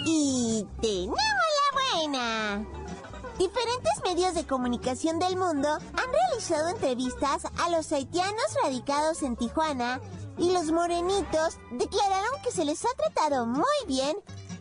Y 0.07 0.67
tenemos 0.81 1.19
la 1.19 2.01
buena. 2.01 2.67
Diferentes 3.39 3.93
medios 4.03 4.35
de 4.35 4.47
comunicación 4.47 5.19
del 5.19 5.37
mundo 5.37 5.69
han 5.69 6.13
realizado 6.13 6.69
entrevistas 6.71 7.45
a 7.59 7.69
los 7.71 7.93
haitianos 7.93 8.57
radicados 8.63 9.23
en 9.23 9.37
Tijuana 9.37 10.01
y 10.39 10.53
los 10.53 10.73
morenitos 10.73 11.59
declararon 11.71 12.41
que 12.43 12.51
se 12.51 12.65
les 12.65 12.85
ha 12.85 12.95
tratado 12.97 13.47
muy 13.47 13.65
bien 13.87 14.17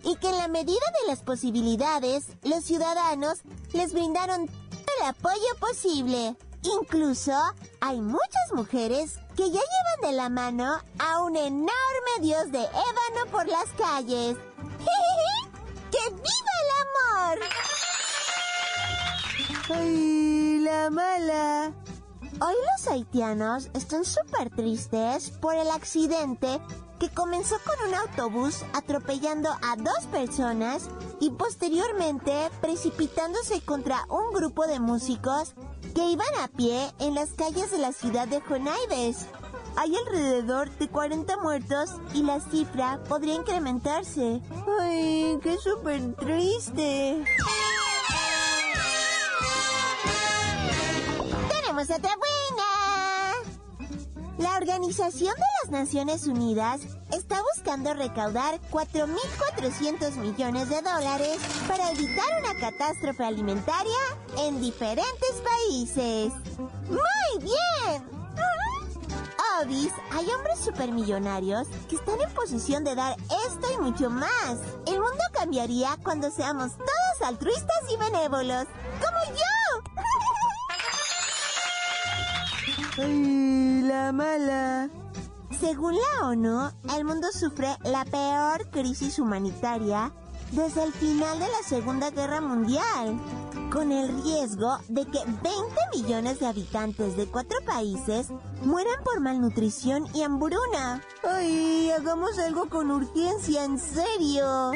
y 0.06 0.16
que 0.18 0.30
en 0.30 0.38
la 0.38 0.48
medida 0.48 0.86
de 1.02 1.08
las 1.08 1.24
posibilidades 1.24 2.28
los 2.44 2.64
ciudadanos 2.64 3.42
les 3.74 3.92
brindaron 3.92 4.48
todo 4.48 4.96
el 5.02 5.08
apoyo 5.08 5.56
posible. 5.60 6.38
Incluso 6.62 7.34
hay 7.82 8.00
muchas 8.02 8.54
mujeres 8.54 9.18
que 9.36 9.50
ya 9.52 9.60
llevan 9.60 10.12
de 10.12 10.14
la 10.14 10.30
mano 10.30 10.80
a 11.00 11.24
un 11.24 11.36
enorme 11.36 11.72
dios 12.22 12.52
de 12.52 12.60
ébano 12.60 13.32
por 13.32 13.48
las 13.48 13.70
calles. 13.78 14.38
¡Que 15.92 16.10
viva 16.10 16.54
el 16.62 16.70
amor! 16.82 17.40
¡Ay, 19.70 20.60
la 20.60 20.90
mala! 20.90 21.74
Hoy 22.42 22.56
los 22.74 22.88
haitianos 22.88 23.70
están 23.74 24.04
súper 24.04 24.50
tristes 24.50 25.32
por 25.32 25.56
el 25.56 25.70
accidente 25.70 26.60
que 27.00 27.10
comenzó 27.10 27.56
con 27.66 27.88
un 27.88 27.96
autobús 27.96 28.64
atropellando 28.74 29.50
a 29.50 29.76
dos 29.76 30.06
personas 30.12 30.90
y 31.20 31.32
posteriormente 31.32 32.50
precipitándose 32.62 33.62
contra 33.62 34.06
un 34.10 34.34
grupo 34.34 34.68
de 34.68 34.80
músicos 34.80 35.54
que 35.94 36.10
iban 36.10 36.34
a 36.42 36.48
pie 36.48 36.94
en 37.00 37.16
las 37.16 37.32
calles 37.32 37.72
de 37.72 37.78
la 37.78 37.92
ciudad 37.92 38.28
de 38.28 38.42
Jonaides. 38.42 39.28
Hay 39.78 39.96
alrededor 39.96 40.70
de 40.78 40.88
40 40.88 41.38
muertos 41.38 41.92
y 42.14 42.24
la 42.24 42.40
cifra 42.40 43.04
podría 43.10 43.36
incrementarse. 43.36 44.42
¡Ay, 44.80 45.38
qué 45.44 45.58
súper 45.58 46.16
triste! 46.16 47.24
tenemos 51.76 51.90
otra 51.90 52.16
buena. 52.18 52.45
La 54.38 54.58
Organización 54.58 55.34
de 55.34 55.44
las 55.64 55.72
Naciones 55.72 56.28
Unidas 56.28 56.82
está 57.14 57.42
buscando 57.54 57.94
recaudar 57.94 58.60
4.400 58.70 60.16
millones 60.18 60.68
de 60.68 60.82
dólares 60.82 61.40
para 61.70 61.92
evitar 61.92 62.26
una 62.40 62.54
catástrofe 62.60 63.24
alimentaria 63.24 63.96
en 64.40 64.60
diferentes 64.60 65.42
países. 65.42 66.34
¡Muy 66.90 67.44
bien! 67.44 68.16
Obis, 69.62 69.94
hay 70.12 70.28
hombres 70.30 70.60
supermillonarios 70.60 71.68
que 71.88 71.96
están 71.96 72.20
en 72.20 72.30
posición 72.34 72.84
de 72.84 72.94
dar 72.94 73.16
esto 73.48 73.68
y 73.74 73.82
mucho 73.82 74.10
más. 74.10 74.58
El 74.86 75.00
mundo 75.00 75.24
cambiaría 75.32 75.98
cuando 76.04 76.30
seamos 76.30 76.74
todos 76.76 77.30
altruistas 77.30 77.78
y 77.90 77.96
benévolos, 77.96 78.66
como 79.00 79.38
yo. 79.38 79.55
¡Ay, 82.98 83.82
la 83.82 84.14
mala! 84.14 84.90
Según 85.60 85.96
la 85.96 86.28
ONU, 86.28 86.72
el 86.98 87.04
mundo 87.04 87.28
sufre 87.34 87.76
la 87.84 88.06
peor 88.06 88.70
crisis 88.72 89.20
humanitaria 89.20 90.14
desde 90.52 90.84
el 90.84 90.94
final 90.94 91.38
de 91.40 91.48
la 91.48 91.68
Segunda 91.68 92.12
Guerra 92.12 92.40
Mundial, 92.40 93.20
con 93.70 93.92
el 93.92 94.24
riesgo 94.24 94.78
de 94.88 95.06
que 95.06 95.20
20 95.26 95.44
millones 95.94 96.40
de 96.40 96.48
habitantes 96.48 97.18
de 97.18 97.26
cuatro 97.26 97.58
países 97.66 98.28
mueran 98.64 99.04
por 99.04 99.20
malnutrición 99.20 100.08
y 100.14 100.22
hambruna. 100.22 101.02
¡Ay, 101.24 101.92
hagamos 101.92 102.40
algo 102.40 102.70
con 102.70 102.92
urgencia, 102.92 103.66
en 103.66 103.78
serio! 103.78 104.72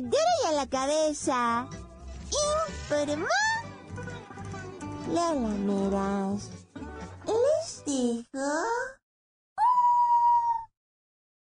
Duro 0.00 0.32
y 0.42 0.46
a 0.46 0.52
la 0.52 0.66
cabeza. 0.66 1.68
Informó 2.88 3.26
Lola 5.08 5.48
Meras. 5.66 6.50
Les 7.26 7.84
dijo 7.84 8.26
un 8.34 8.62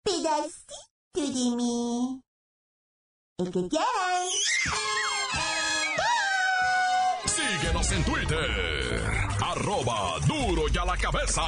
pedacito 0.03 1.15
de 1.15 1.55
mí. 1.55 2.21
El 3.39 3.51
que 3.51 3.67
quieran. 3.69 4.27
Síguenos 7.25 7.91
en 7.91 8.03
Twitter. 8.03 9.27
Arroba 9.41 10.19
duro 10.27 10.63
y 10.71 10.77
a 10.77 10.85
la 10.85 10.97
cabeza. 10.97 11.41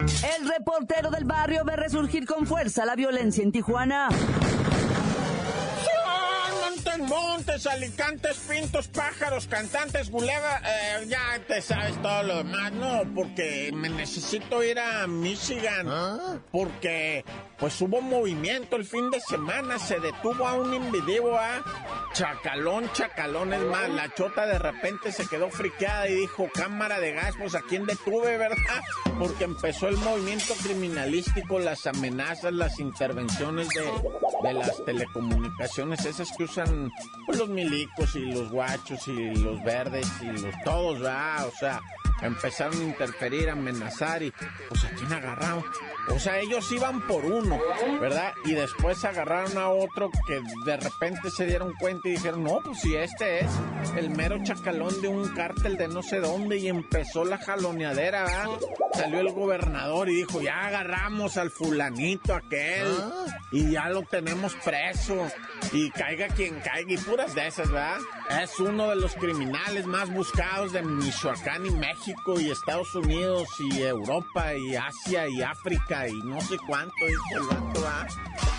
El 0.00 0.48
reportero 0.48 1.10
del 1.10 1.24
barrio 1.24 1.64
ve 1.64 1.76
resurgir 1.76 2.26
con 2.26 2.46
fuerza 2.46 2.84
la 2.84 2.94
violencia 2.94 3.42
en 3.42 3.52
Tijuana. 3.52 4.08
Montes, 6.98 7.28
montes, 7.38 7.66
alicantes, 7.66 8.36
pintos, 8.48 8.88
pájaros, 8.88 9.46
cantantes, 9.46 10.10
buleva, 10.10 10.60
eh, 10.64 11.06
ya 11.06 11.40
te 11.46 11.62
sabes 11.62 12.00
todo 12.02 12.22
lo 12.24 12.36
demás, 12.38 12.72
no, 12.72 13.02
porque 13.14 13.70
me 13.72 13.88
necesito 13.88 14.62
ir 14.62 14.78
a 14.78 15.06
Michigan, 15.06 15.86
porque 16.50 17.24
pues 17.58 17.80
hubo 17.80 18.00
movimiento 18.00 18.76
el 18.76 18.84
fin 18.84 19.10
de 19.10 19.20
semana, 19.20 19.78
se 19.78 19.98
detuvo 20.00 20.46
a 20.46 20.54
un 20.54 20.74
individuo, 20.74 21.36
a 21.36 21.62
chacalón, 22.12 22.90
chacalón, 22.92 23.52
es 23.52 23.62
más, 23.62 23.88
la 23.90 24.12
chota 24.14 24.46
de 24.46 24.58
repente 24.58 25.12
se 25.12 25.26
quedó 25.26 25.50
friqueada 25.50 26.08
y 26.08 26.14
dijo, 26.14 26.48
cámara 26.52 27.00
de 27.00 27.12
gas, 27.12 27.34
pues 27.38 27.54
a 27.54 27.62
quién 27.62 27.86
detuve, 27.86 28.36
¿verdad? 28.36 28.82
Porque 29.18 29.44
empezó 29.44 29.88
el 29.88 29.96
movimiento 29.96 30.54
criminalístico, 30.62 31.58
las 31.58 31.86
amenazas, 31.86 32.52
las 32.52 32.78
intervenciones 32.78 33.68
de, 33.68 34.48
de 34.48 34.54
las 34.54 34.84
telecomunicaciones, 34.84 36.04
esas 36.04 36.30
que 36.36 36.44
usan 36.44 36.87
pues, 37.26 37.38
los 37.38 37.48
milicos 37.48 38.14
y 38.16 38.32
los 38.32 38.50
guachos 38.50 39.06
y 39.08 39.34
los 39.36 39.62
verdes 39.62 40.06
y 40.22 40.26
los 40.26 40.54
todos, 40.64 41.00
¿verdad? 41.00 41.46
O 41.46 41.52
sea, 41.58 41.80
empezaron 42.22 42.80
a 42.80 42.84
interferir, 42.84 43.48
a 43.48 43.52
amenazar 43.52 44.22
y 44.22 44.32
pues 44.68 44.84
a 44.84 44.90
quién 44.90 45.12
agarraron. 45.12 45.64
O 46.10 46.18
sea, 46.18 46.38
ellos 46.38 46.70
iban 46.72 47.06
por 47.06 47.24
uno, 47.24 47.60
¿verdad? 48.00 48.32
Y 48.44 48.52
después 48.52 49.04
agarraron 49.04 49.58
a 49.58 49.68
otro 49.68 50.10
que 50.26 50.40
de 50.64 50.76
repente 50.76 51.30
se 51.30 51.46
dieron 51.46 51.74
cuenta 51.74 52.08
y 52.08 52.12
dijeron, 52.12 52.44
no, 52.44 52.60
pues 52.64 52.80
si 52.80 52.96
este 52.96 53.44
es 53.44 53.50
el 53.96 54.10
mero 54.10 54.42
chacalón 54.42 55.00
de 55.02 55.08
un 55.08 55.28
cártel 55.28 55.76
de 55.76 55.88
no 55.88 56.02
sé 56.02 56.20
dónde 56.20 56.56
y 56.56 56.68
empezó 56.68 57.24
la 57.24 57.38
jaloneadera, 57.38 58.24
¿verdad? 58.24 58.46
Salió 58.94 59.20
el 59.20 59.32
gobernador 59.32 60.08
y 60.08 60.16
dijo, 60.16 60.40
ya 60.40 60.66
agarramos 60.66 61.36
al 61.36 61.50
fulanito 61.50 62.34
aquel 62.34 62.88
y 63.52 63.70
ya 63.72 63.88
lo 63.90 64.02
tenemos 64.02 64.54
preso 64.56 65.28
y 65.72 65.90
caiga 65.90 66.28
quien 66.28 66.58
caiga 66.60 66.92
y 66.92 66.96
puras 66.96 67.34
de 67.34 67.46
esas, 67.46 67.70
¿verdad? 67.70 67.98
Es 68.42 68.58
uno 68.58 68.88
de 68.88 68.96
los 68.96 69.14
criminales 69.14 69.86
más 69.86 70.10
buscados 70.12 70.72
de 70.72 70.82
Michoacán 70.82 71.66
y 71.66 71.70
México. 71.70 72.07
México 72.08 72.40
y 72.40 72.50
Estados 72.50 72.94
Unidos 72.94 73.46
y 73.58 73.82
Europa 73.82 74.54
y 74.54 74.74
Asia 74.76 75.28
y 75.28 75.42
África 75.42 76.08
y 76.08 76.14
no 76.22 76.40
sé 76.40 76.56
cuánto, 76.66 76.94
dijo 77.06 77.22
el 77.36 77.42
vato, 77.42 77.86
¿ah? 77.86 78.06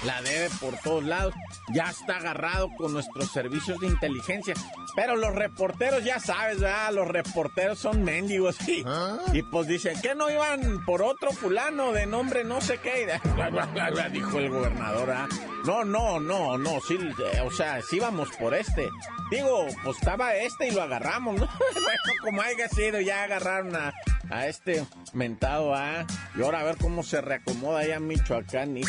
La 0.06 0.22
debe 0.22 0.50
por 0.62 0.78
todos 0.78 1.04
lados. 1.04 1.34
Ya 1.74 1.90
está 1.90 2.18
agarrado 2.18 2.70
con 2.78 2.94
nuestros 2.94 3.32
servicios 3.32 3.80
de 3.80 3.88
inteligencia. 3.88 4.54
Pero 4.96 5.16
los 5.16 5.36
reporteros, 5.36 6.04
ya 6.04 6.20
sabes, 6.20 6.60
¿verdad? 6.60 6.94
Los 6.94 7.08
reporteros 7.08 7.80
son 7.80 8.04
mendigos 8.04 8.56
y, 8.68 8.86
y 9.34 9.42
pues 9.44 9.68
dicen 9.68 10.00
que 10.02 10.16
no 10.16 10.30
iban 10.30 10.86
por 10.86 11.02
otro 11.02 11.32
fulano 11.32 11.92
de 11.92 12.06
nombre 12.06 12.44
no 12.44 12.62
sé 12.62 12.78
qué. 12.78 13.08
dijo 14.12 14.40
el 14.40 14.50
gobernador, 14.50 15.12
¿ah? 15.12 15.28
No, 15.66 15.84
no, 15.84 16.20
no, 16.20 16.58
no, 16.58 16.80
sí, 16.80 16.98
eh, 17.34 17.42
o 17.42 17.52
sea, 17.52 17.82
sí 17.82 18.00
vamos 18.00 18.30
por 18.40 18.54
este. 18.54 18.90
Digo, 19.30 19.68
pues 19.84 19.98
estaba 19.98 20.36
este 20.36 20.70
y 20.70 20.72
lo 20.72 20.82
agarramos, 20.82 21.36
¿no? 21.36 21.46
bueno, 21.74 22.02
como 22.24 22.42
haya 22.42 22.70
sido, 22.70 23.02
ya 23.02 23.24
a, 23.48 24.48
este 24.48 24.86
mentado, 25.14 25.74
¿ah? 25.74 26.06
Y 26.36 26.42
ahora 26.42 26.62
a 26.62 26.64
ver 26.64 26.78
cómo 26.78 27.04
se 27.04 27.22
reacomoda 27.22 27.80
allá 27.80 28.00
Michoacán. 28.00 28.80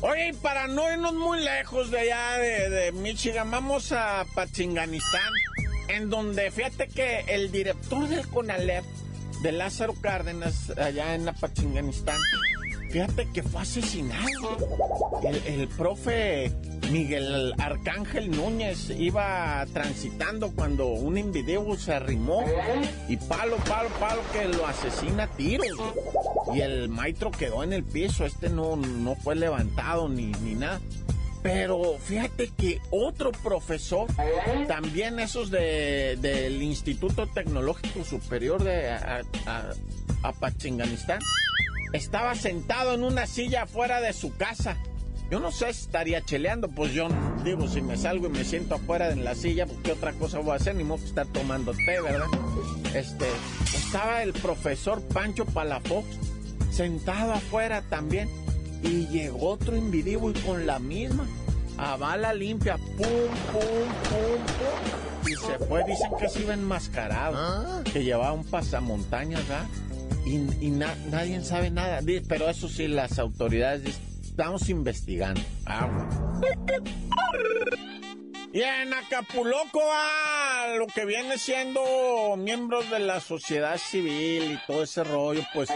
Oye, 0.00 0.28
y 0.28 0.32
para 0.34 0.68
no 0.68 0.90
irnos 0.92 1.14
muy 1.14 1.40
lejos 1.40 1.90
de 1.90 2.00
allá 2.00 2.38
de, 2.38 2.70
de 2.70 2.92
Michigan, 2.92 3.50
vamos 3.50 3.90
a 3.92 4.24
Pachinganistán, 4.34 5.32
en 5.88 6.08
donde 6.08 6.50
fíjate 6.50 6.88
que 6.88 7.20
el 7.28 7.50
director 7.50 8.08
del 8.08 8.26
CONALEP, 8.28 8.84
de 9.42 9.52
Lázaro 9.52 9.94
Cárdenas, 10.00 10.70
allá 10.78 11.14
en 11.14 11.24
Pachinganistán, 11.26 12.18
fíjate 12.90 13.28
que 13.32 13.42
fue 13.42 13.62
asesinado. 13.62 14.56
El, 15.46 15.68
profe 15.68 16.52
Miguel 16.90 17.52
Arcángel 17.58 18.30
Núñez 18.30 18.90
iba 18.90 19.64
transitando 19.72 20.52
cuando 20.52 20.86
un 20.86 21.18
individuo 21.18 21.76
se 21.76 21.94
arrimó 21.94 22.44
y 23.08 23.16
palo, 23.16 23.56
palo, 23.56 23.88
palo 24.00 24.22
que 24.32 24.48
lo 24.48 24.66
asesina 24.66 25.24
a 25.24 25.26
tiros. 25.28 25.66
Y 26.54 26.60
el 26.60 26.88
maestro 26.88 27.30
quedó 27.30 27.62
en 27.62 27.72
el 27.72 27.84
piso, 27.84 28.24
este 28.24 28.48
no, 28.48 28.76
no 28.76 29.16
fue 29.16 29.34
levantado 29.34 30.08
ni, 30.08 30.26
ni 30.26 30.54
nada. 30.54 30.80
Pero 31.42 31.98
fíjate 31.98 32.50
que 32.56 32.80
otro 32.90 33.30
profesor, 33.30 34.08
también 34.66 35.20
esos 35.20 35.50
de, 35.50 36.18
del 36.20 36.62
Instituto 36.62 37.26
Tecnológico 37.26 38.04
Superior 38.04 38.62
de 38.62 38.90
a, 38.90 39.22
a, 39.46 39.70
a 40.22 40.32
estaba 41.92 42.34
sentado 42.34 42.94
en 42.94 43.04
una 43.04 43.26
silla 43.26 43.62
afuera 43.62 44.00
de 44.00 44.12
su 44.12 44.36
casa. 44.36 44.76
Yo 45.30 45.40
no 45.40 45.52
sé 45.52 45.72
si 45.74 45.82
estaría 45.82 46.22
cheleando, 46.24 46.68
pues 46.68 46.92
yo 46.94 47.08
digo, 47.44 47.68
si 47.68 47.82
me 47.82 47.98
salgo 47.98 48.28
y 48.28 48.30
me 48.30 48.44
siento 48.44 48.76
afuera 48.76 49.10
en 49.10 49.24
la 49.24 49.34
silla, 49.34 49.66
pues 49.66 49.78
qué 49.84 49.92
otra 49.92 50.12
cosa 50.14 50.38
voy 50.38 50.52
a 50.52 50.54
hacer, 50.54 50.74
ni 50.74 50.84
modo 50.84 51.00
que 51.00 51.08
estar 51.08 51.26
tomando 51.26 51.72
té, 51.72 52.00
¿verdad? 52.00 52.26
Este, 52.94 53.26
estaba 53.74 54.22
el 54.22 54.32
profesor 54.32 55.02
Pancho 55.08 55.44
Palafox 55.44 56.06
sentado 56.70 57.34
afuera 57.34 57.82
también 57.82 58.30
y 58.82 59.06
llegó 59.08 59.50
otro 59.50 59.76
individuo 59.76 60.30
y 60.30 60.34
con 60.34 60.66
la 60.66 60.78
misma, 60.78 61.26
a 61.76 61.96
bala 61.96 62.32
limpia, 62.32 62.78
pum, 62.78 62.96
pum, 62.96 63.62
pum, 64.08 64.38
pum, 64.58 65.28
y 65.30 65.34
se 65.34 65.58
fue, 65.66 65.84
dicen 65.84 66.10
que 66.18 66.28
se 66.28 66.40
iba 66.40 66.54
enmascarado, 66.54 67.84
que 67.84 68.02
llevaba 68.02 68.32
un 68.32 68.44
pasamontañas, 68.44 69.46
¿verdad? 69.46 69.66
Y, 70.24 70.66
y 70.66 70.70
na, 70.70 70.94
nadie 71.10 71.42
sabe 71.42 71.70
nada. 71.70 72.00
Pero 72.28 72.48
eso 72.48 72.68
sí, 72.68 72.88
las 72.88 73.18
autoridades 73.18 73.84
dicen, 73.84 74.04
estamos 74.22 74.68
investigando. 74.68 75.40
Agua. 75.64 76.08
Y 78.52 78.62
en 78.62 78.94
Acapulco, 78.94 79.80
ah, 79.92 80.47
lo 80.76 80.86
que 80.86 81.04
viene 81.04 81.38
siendo 81.38 82.36
miembros 82.36 82.90
de 82.90 82.98
la 82.98 83.20
sociedad 83.20 83.78
civil 83.78 84.52
y 84.52 84.66
todo 84.66 84.82
ese 84.82 85.04
rollo, 85.04 85.42
pues, 85.54 85.68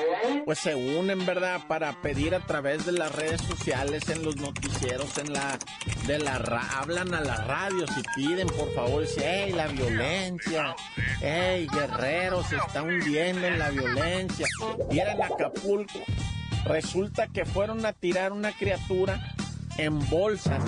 pues 0.44 0.58
se 0.58 0.75
unen, 0.75 1.25
¿verdad? 1.25 1.61
Para 1.68 1.92
pedir 2.02 2.34
a 2.34 2.40
través 2.40 2.87
de 2.87 2.92
las 2.92 3.14
redes 3.14 3.40
sociales, 3.42 4.08
en 4.08 4.22
los 4.22 4.37
noticieros, 4.37 5.18
en 5.18 5.32
la, 5.32 5.58
de 6.06 6.18
la, 6.18 6.37
hablan 6.78 7.14
a 7.14 7.20
las 7.20 7.46
radios 7.46 7.90
y 7.96 8.02
piden, 8.14 8.48
por 8.48 8.72
favor, 8.74 9.05
hey, 9.18 9.52
la 9.52 9.66
violencia, 9.68 10.74
hey, 11.20 11.66
guerreros, 11.72 12.48
se 12.48 12.57
está 12.57 12.83
hundiendo 12.83 13.46
en 13.46 13.59
la 13.59 13.70
violencia. 13.70 14.46
Y 14.90 14.98
era 14.98 15.12
en 15.12 15.22
Acapulco. 15.22 16.00
Resulta 16.64 17.26
que 17.28 17.44
fueron 17.44 17.85
a 17.87 17.92
tirar 17.92 18.33
una 18.33 18.52
criatura 18.52 19.35
en 19.78 19.98
bolsas 20.09 20.62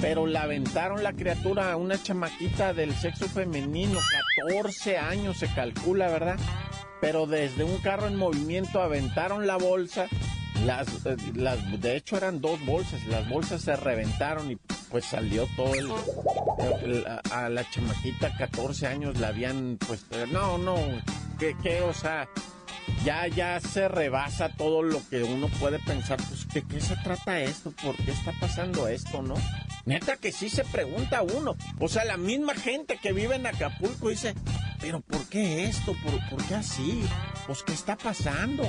pero 0.00 0.26
la 0.26 0.42
aventaron 0.42 1.02
la 1.02 1.12
criatura 1.12 1.72
a 1.72 1.76
una 1.76 2.02
chamaquita 2.02 2.72
del 2.72 2.94
sexo 2.94 3.26
femenino, 3.28 3.98
14 4.46 4.98
años 4.98 5.38
se 5.38 5.48
calcula, 5.48 6.08
¿verdad? 6.08 6.38
Pero 7.00 7.26
desde 7.26 7.64
un 7.64 7.78
carro 7.78 8.06
en 8.06 8.16
movimiento 8.16 8.82
aventaron 8.82 9.46
la 9.46 9.56
bolsa, 9.56 10.06
las, 10.64 10.86
las, 11.34 11.80
de 11.80 11.96
hecho 11.96 12.16
eran 12.16 12.40
dos 12.40 12.64
bolsas, 12.64 13.04
las 13.06 13.28
bolsas 13.28 13.62
se 13.62 13.76
reventaron 13.76 14.50
y 14.50 14.56
pues 14.90 15.04
salió 15.04 15.46
todo 15.56 15.74
el, 15.74 15.90
el 16.84 17.06
a, 17.30 17.48
la 17.48 17.68
chamaquita 17.68 18.36
14 18.36 18.86
años 18.86 19.18
la 19.18 19.28
habían 19.28 19.76
pues 19.86 20.06
no, 20.30 20.56
no, 20.58 20.76
que, 21.38 21.56
que 21.58 21.82
o 21.82 21.92
sea, 21.92 22.28
ya, 23.04 23.26
ya 23.26 23.60
se 23.60 23.88
rebasa 23.88 24.50
todo 24.50 24.82
lo 24.82 25.00
que 25.08 25.22
uno 25.22 25.48
puede 25.60 25.78
pensar, 25.80 26.18
pues, 26.28 26.48
¿de 26.48 26.62
qué 26.62 26.80
se 26.80 26.96
trata 26.96 27.40
esto? 27.40 27.72
¿Por 27.82 27.96
qué 27.96 28.12
está 28.12 28.32
pasando 28.40 28.88
esto, 28.88 29.22
no? 29.22 29.34
Neta 29.86 30.16
que 30.16 30.32
sí 30.32 30.48
se 30.48 30.64
pregunta 30.64 31.22
uno. 31.22 31.56
O 31.78 31.88
sea, 31.88 32.04
la 32.04 32.16
misma 32.16 32.54
gente 32.54 32.98
que 33.02 33.12
vive 33.12 33.36
en 33.36 33.46
Acapulco 33.46 34.08
dice, 34.08 34.34
pero 34.80 35.00
¿por 35.00 35.26
qué 35.28 35.64
esto? 35.64 35.94
¿Por, 36.30 36.44
qué 36.46 36.54
así? 36.54 37.02
Pues, 37.46 37.62
¿qué 37.62 37.72
está 37.72 37.96
pasando? 37.96 38.64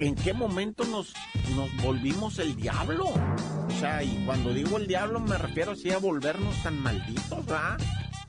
¿En 0.00 0.14
qué 0.14 0.32
momento 0.32 0.84
nos, 0.84 1.14
nos 1.54 1.74
volvimos 1.82 2.38
el 2.38 2.56
diablo? 2.56 3.06
O 3.06 3.80
sea, 3.80 4.02
y 4.02 4.22
cuando 4.26 4.52
digo 4.52 4.76
el 4.76 4.86
diablo 4.86 5.20
me 5.20 5.36
refiero 5.38 5.72
así 5.72 5.90
a 5.90 5.98
volvernos 5.98 6.62
tan 6.62 6.78
malditos, 6.80 7.44
¿verdad? 7.44 7.78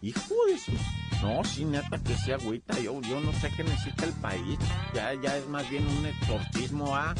Hijo 0.02 0.36
de 0.48 0.58
su... 0.58 0.72
No, 1.22 1.44
sí, 1.44 1.66
neta 1.66 1.98
que 1.98 2.16
sí 2.16 2.32
agüita. 2.32 2.78
Yo, 2.80 3.02
yo 3.02 3.20
no 3.20 3.34
sé 3.34 3.50
qué 3.56 3.64
necesita 3.64 4.06
el 4.06 4.14
país. 4.14 4.60
Ya, 4.94 5.14
ya 5.16 5.38
es 5.38 5.48
más 5.48 5.70
bien 5.70 5.86
un 5.88 6.06
exorcismo, 6.06 6.96
¿ah? 6.96 7.16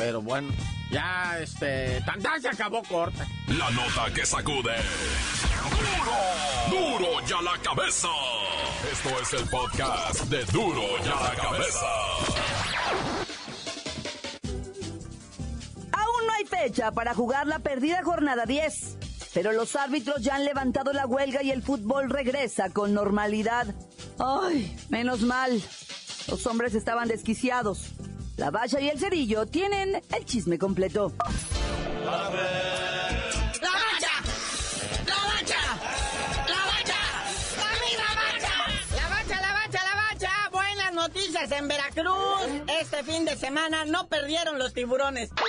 Pero 0.00 0.22
bueno, 0.22 0.48
ya 0.90 1.38
este. 1.40 2.00
¡Tantán 2.06 2.40
se 2.40 2.48
acabó 2.48 2.82
corta! 2.84 3.28
La 3.48 3.70
nota 3.70 4.10
que 4.14 4.24
sacude. 4.24 4.74
¡Duro! 6.70 6.98
¡Duro 6.98 7.26
ya 7.26 7.42
la 7.42 7.58
cabeza! 7.62 8.08
Esto 8.90 9.10
es 9.20 9.42
el 9.42 9.48
podcast 9.50 10.24
de 10.24 10.42
Duro 10.46 10.82
ya 11.04 11.14
la 11.16 11.34
cabeza. 11.36 11.86
Aún 15.92 16.26
no 16.26 16.32
hay 16.32 16.46
fecha 16.46 16.92
para 16.92 17.12
jugar 17.12 17.46
la 17.46 17.58
perdida 17.58 18.02
jornada 18.02 18.46
10. 18.46 18.96
Pero 19.34 19.52
los 19.52 19.76
árbitros 19.76 20.22
ya 20.22 20.36
han 20.36 20.46
levantado 20.46 20.94
la 20.94 21.06
huelga 21.06 21.42
y 21.42 21.50
el 21.50 21.62
fútbol 21.62 22.08
regresa 22.08 22.70
con 22.70 22.94
normalidad. 22.94 23.66
¡Ay! 24.18 24.74
Menos 24.88 25.20
mal. 25.20 25.62
Los 26.26 26.46
hombres 26.46 26.74
estaban 26.74 27.06
desquiciados. 27.06 27.92
La 28.40 28.50
Bacha 28.50 28.80
y 28.80 28.88
el 28.88 28.98
Cerillo 28.98 29.44
tienen 29.44 30.00
el 30.16 30.24
chisme 30.24 30.58
completo. 30.58 31.12
¡La 32.02 32.30
Bacha! 32.30 32.40
¡La 33.60 35.14
Bacha! 35.26 35.62
¡La 36.48 36.64
Bacha! 36.64 37.00
¡A 37.60 37.72
mí 37.82 37.90
la 37.98 38.10
Bacha! 38.16 38.54
¡La 38.96 39.08
Bacha, 39.10 39.40
la 39.42 39.52
Bacha, 39.52 39.80
la 39.84 39.94
Bacha! 39.94 40.30
Buenas 40.52 40.94
noticias 40.94 41.52
en 41.52 41.68
Veracruz. 41.68 42.62
Este 42.80 43.04
fin 43.04 43.26
de 43.26 43.36
semana 43.36 43.84
no 43.84 44.06
perdieron 44.08 44.58
los 44.58 44.72
tiburones. 44.72 45.28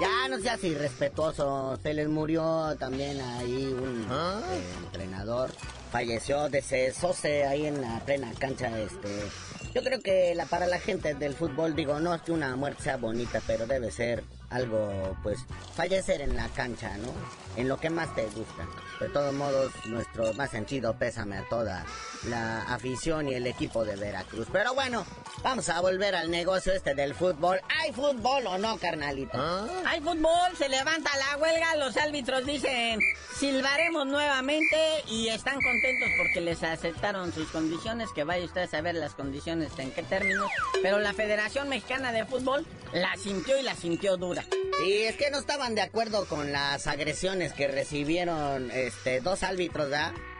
Ya 0.00 0.28
no 0.28 0.38
seas 0.40 0.64
irrespetuoso. 0.64 1.78
Se 1.82 1.92
les 1.92 2.08
murió 2.08 2.74
también 2.78 3.20
ahí 3.20 3.66
un 3.66 4.06
¿Ah? 4.08 4.40
eh, 4.50 4.62
entrenador. 4.84 5.50
Falleció, 5.92 6.48
desesóse 6.48 7.44
ahí 7.44 7.66
en 7.66 7.82
la 7.82 8.00
plena 8.00 8.32
cancha. 8.38 8.78
Este, 8.80 9.28
yo 9.74 9.82
creo 9.82 10.00
que 10.00 10.34
la, 10.34 10.46
para 10.46 10.66
la 10.66 10.78
gente 10.78 11.14
del 11.14 11.34
fútbol, 11.34 11.74
digo, 11.74 12.00
no 12.00 12.14
es 12.14 12.22
que 12.22 12.32
una 12.32 12.54
muerte 12.56 12.84
sea 12.84 12.96
bonita, 12.96 13.40
pero 13.46 13.66
debe 13.66 13.90
ser 13.90 14.22
algo, 14.50 15.16
pues, 15.22 15.38
fallecer 15.74 16.20
en 16.20 16.36
la 16.36 16.48
cancha, 16.48 16.96
¿no? 16.98 17.12
En 17.56 17.68
lo 17.68 17.78
que 17.78 17.88
más 17.88 18.14
te 18.14 18.26
gusta. 18.26 18.66
De 19.00 19.08
todos 19.08 19.32
modos, 19.32 19.72
nuestro 19.86 20.32
más 20.34 20.50
sentido 20.50 20.94
pésame 20.94 21.38
a 21.38 21.48
toda 21.48 21.84
la 22.24 22.62
afición 22.62 23.28
y 23.28 23.34
el 23.34 23.46
equipo 23.46 23.84
de 23.84 23.96
Veracruz. 23.96 24.48
Pero 24.52 24.74
bueno, 24.74 25.06
vamos 25.42 25.68
a 25.68 25.80
volver 25.80 26.14
al 26.14 26.30
negocio 26.30 26.72
este 26.72 26.94
del 26.94 27.14
fútbol. 27.14 27.60
¿Hay 27.80 27.92
fútbol 27.92 28.46
o 28.46 28.58
no, 28.58 28.76
carnalito? 28.76 29.38
Hay 29.86 30.00
fútbol, 30.00 30.56
se 30.58 30.68
levanta 30.68 31.10
la 31.16 31.38
huelga, 31.38 31.76
los 31.76 31.96
árbitros 31.96 32.44
dicen, 32.44 33.00
silbaremos 33.36 34.06
nuevamente 34.06 34.76
y 35.08 35.28
están 35.28 35.60
contentos 35.60 36.08
porque 36.18 36.40
les 36.40 36.62
aceptaron 36.62 37.32
sus 37.32 37.48
condiciones, 37.48 38.10
que 38.14 38.24
vaya 38.24 38.44
usted 38.44 38.62
a 38.62 38.66
saber 38.66 38.96
las 38.96 39.14
condiciones 39.14 39.72
en 39.78 39.92
qué 39.92 40.02
términos, 40.02 40.50
pero 40.82 40.98
la 40.98 41.14
Federación 41.14 41.68
Mexicana 41.68 42.12
de 42.12 42.26
Fútbol 42.26 42.66
la 42.92 43.16
sintió 43.16 43.58
y 43.58 43.62
la 43.62 43.74
sintió 43.74 44.16
dura. 44.16 44.39
Y 44.86 44.92
es 45.02 45.16
que 45.16 45.30
no 45.30 45.38
estaban 45.38 45.74
de 45.74 45.82
acuerdo 45.82 46.26
con 46.26 46.52
las 46.52 46.86
agresiones 46.86 47.52
que 47.52 47.68
recibieron 47.68 48.70
este 48.70 49.20
dos 49.20 49.42
árbitros, 49.42 49.90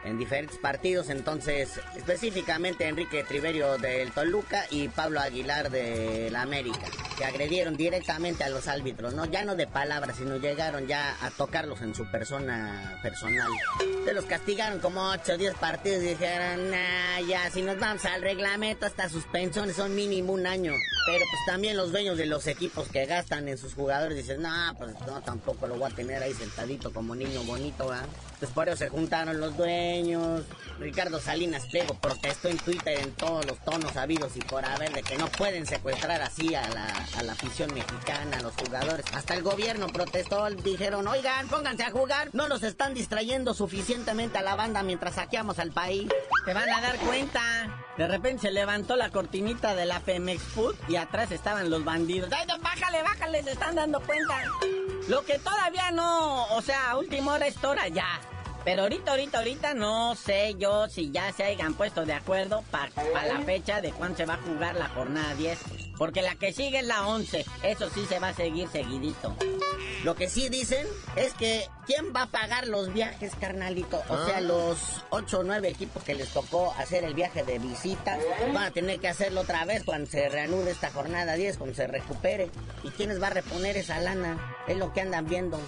en 0.03 0.17
diferentes 0.17 0.57
partidos, 0.57 1.09
entonces 1.09 1.79
específicamente 1.95 2.87
Enrique 2.87 3.23
Triverio 3.23 3.77
del 3.77 4.11
Toluca 4.11 4.65
y 4.71 4.87
Pablo 4.87 5.19
Aguilar 5.19 5.69
del 5.69 6.35
América, 6.35 6.87
que 7.21 7.27
agredieron 7.27 7.77
directamente 7.77 8.43
a 8.43 8.49
los 8.49 8.67
árbitros, 8.67 9.13
¿no? 9.13 9.25
Ya 9.25 9.45
no 9.45 9.55
de 9.55 9.67
palabras, 9.67 10.17
sino 10.17 10.37
llegaron 10.37 10.87
ya 10.87 11.15
a 11.21 11.29
tocarlos 11.29 11.79
en 11.81 11.93
su 11.93 12.09
persona 12.09 12.97
personal. 13.03 13.47
Se 14.03 14.13
los 14.15 14.25
castigaron 14.25 14.79
como 14.79 15.07
8 15.11 15.33
o 15.33 15.37
10 15.37 15.53
partidos 15.53 16.01
y 16.01 16.07
dijeron, 16.07 16.71
nah, 16.71 17.19
ya, 17.27 17.51
si 17.51 17.61
nos 17.61 17.77
vamos 17.79 18.05
al 18.05 18.23
reglamento, 18.23 18.87
hasta 18.87 19.07
suspensiones 19.07 19.75
son 19.75 19.93
mínimo 19.93 20.33
un 20.33 20.47
año. 20.47 20.73
Pero 21.05 21.25
pues 21.29 21.45
también 21.45 21.77
los 21.77 21.91
dueños 21.91 22.17
de 22.17 22.25
los 22.25 22.47
equipos 22.47 22.87
que 22.87 23.05
gastan 23.05 23.47
en 23.47 23.59
sus 23.59 23.75
jugadores 23.75 24.17
dicen, 24.17 24.41
no, 24.41 24.73
pues 24.79 24.95
no, 25.05 25.21
tampoco 25.21 25.67
lo 25.67 25.75
voy 25.75 25.91
a 25.91 25.95
tener 25.95 26.23
ahí 26.23 26.33
sentadito 26.33 26.91
como 26.91 27.13
niño 27.13 27.43
bonito, 27.43 27.87
¿verdad? 27.87 28.07
Pues 28.39 28.51
por 28.51 28.67
eso 28.67 28.77
se 28.77 28.89
juntaron 28.89 29.39
los 29.39 29.55
dueños. 29.55 30.43
Ricardo 30.79 31.19
Salinas 31.19 31.67
Pliego 31.67 31.93
protestó 31.93 32.49
en 32.49 32.57
Twitter 32.57 32.99
en 32.99 33.11
todos 33.11 33.45
los 33.45 33.59
tonos 33.59 33.95
habidos 33.95 34.35
y 34.35 34.39
por 34.39 34.65
haber 34.65 34.91
de 34.93 35.03
que 35.03 35.15
no 35.17 35.27
pueden 35.27 35.67
secuestrar 35.67 36.19
así 36.23 36.55
a 36.55 36.67
la, 36.69 37.07
a 37.17 37.23
la 37.23 37.33
afición 37.33 37.73
mexicana, 37.73 38.37
a 38.37 38.41
los 38.41 38.53
jugadores. 38.55 39.05
Hasta 39.13 39.33
el 39.33 39.43
gobierno 39.43 39.87
protestó, 39.87 40.49
dijeron, 40.49 41.07
oigan, 41.07 41.47
pónganse 41.47 41.83
a 41.83 41.91
jugar, 41.91 42.29
no 42.33 42.47
nos 42.47 42.63
están 42.63 42.93
distrayendo 42.93 43.53
suficientemente 43.53 44.37
a 44.37 44.41
la 44.41 44.55
banda 44.55 44.83
mientras 44.83 45.15
saqueamos 45.15 45.59
al 45.59 45.71
país. 45.71 46.09
Te 46.45 46.53
van 46.53 46.69
a 46.69 46.81
dar 46.81 46.97
cuenta. 46.97 47.41
De 47.97 48.07
repente 48.07 48.43
se 48.43 48.51
levantó 48.51 48.95
la 48.95 49.09
cortinita 49.09 49.75
de 49.75 49.85
la 49.85 49.99
Pemex 49.99 50.41
Food 50.41 50.75
y 50.87 50.95
atrás 50.95 51.31
estaban 51.31 51.69
los 51.69 51.83
bandidos. 51.83 52.31
¡Ay, 52.33 52.45
no, 52.47 52.57
bájale, 52.59 53.03
bájale! 53.03 53.43
Se 53.43 53.51
están 53.51 53.75
dando 53.75 53.99
cuenta. 54.01 54.35
Lo 55.07 55.23
que 55.25 55.39
todavía 55.39 55.91
no, 55.91 56.45
o 56.55 56.61
sea, 56.61 56.95
última 56.97 57.33
hora 57.33 57.47
es 57.47 57.63
hora 57.63 57.87
ya. 57.87 58.21
Pero 58.63 58.83
ahorita, 58.83 59.11
ahorita, 59.11 59.39
ahorita 59.39 59.73
no 59.73 60.15
sé 60.15 60.55
yo 60.57 60.87
si 60.87 61.11
ya 61.11 61.31
se 61.33 61.43
hayan 61.43 61.73
puesto 61.73 62.05
de 62.05 62.13
acuerdo 62.13 62.63
para 62.69 62.91
la 63.25 63.39
fecha 63.39 63.81
de 63.81 63.91
cuándo 63.91 64.17
se 64.17 64.25
va 64.25 64.35
a 64.35 64.37
jugar 64.37 64.75
la 64.75 64.87
jornada 64.89 65.33
10. 65.33 65.59
Porque 66.01 66.23
la 66.23 66.33
que 66.33 66.51
sigue 66.51 66.79
es 66.79 66.87
la 66.87 67.05
11. 67.05 67.45
Eso 67.61 67.87
sí 67.91 68.07
se 68.09 68.17
va 68.17 68.29
a 68.29 68.33
seguir 68.33 68.67
seguidito. 68.69 69.35
Lo 70.03 70.15
que 70.15 70.29
sí 70.29 70.49
dicen 70.49 70.87
es 71.15 71.35
que 71.35 71.67
¿quién 71.85 72.11
va 72.11 72.23
a 72.23 72.25
pagar 72.25 72.67
los 72.67 72.91
viajes, 72.91 73.33
carnalito? 73.39 74.01
O 74.09 74.25
sea, 74.25 74.41
los 74.41 74.79
8 75.11 75.41
o 75.41 75.43
9 75.43 75.69
equipos 75.69 76.03
que 76.03 76.15
les 76.15 76.29
tocó 76.29 76.73
hacer 76.79 77.03
el 77.03 77.13
viaje 77.13 77.43
de 77.43 77.59
visita 77.59 78.17
van 78.51 78.63
a 78.63 78.71
tener 78.71 78.99
que 78.99 79.09
hacerlo 79.09 79.41
otra 79.41 79.63
vez 79.65 79.83
cuando 79.83 80.09
se 80.09 80.27
reanude 80.27 80.71
esta 80.71 80.89
jornada 80.89 81.35
10, 81.35 81.59
cuando 81.59 81.75
se 81.75 81.85
recupere. 81.85 82.49
¿Y 82.83 82.89
quiénes 82.89 83.21
va 83.21 83.27
a 83.27 83.35
reponer 83.35 83.77
esa 83.77 83.99
lana? 83.99 84.55
Es 84.67 84.77
lo 84.77 84.93
que 84.93 85.01
andan 85.01 85.27
viendo. 85.27 85.59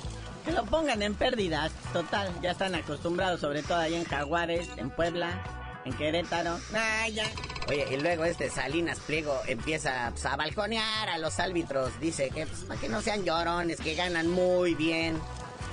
Que 0.46 0.52
lo 0.52 0.66
pongan 0.66 1.04
en 1.04 1.14
pérdidas. 1.14 1.72
Total, 1.94 2.34
ya 2.42 2.54
están 2.54 2.74
acostumbrados, 2.74 3.40
sobre 3.40 3.62
todo 3.62 3.78
allá 3.78 3.98
en 3.98 4.06
Jaguares, 4.06 4.68
en 4.78 4.90
Puebla, 4.90 5.63
en 5.86 5.94
Querétaro. 5.94 6.60
Ah, 6.74 7.08
ya. 7.10 7.26
Oye, 7.68 7.88
y 7.92 7.98
luego 7.98 8.26
este 8.26 8.50
Salinas 8.50 9.00
Pliego 9.00 9.40
empieza 9.48 10.10
pues, 10.12 10.26
a 10.26 10.36
balconear 10.36 11.10
a 11.10 11.18
los 11.18 11.40
árbitros. 11.40 12.00
Dice 12.00 12.30
que 12.30 12.46
pues, 12.46 12.62
para 12.62 12.80
que 12.80 12.90
no 12.90 13.02
sean 13.02 13.24
llorones, 13.24 13.80
que 13.80 13.96
ganan 13.96 14.30
muy 14.30 14.76
bien. 14.76 15.20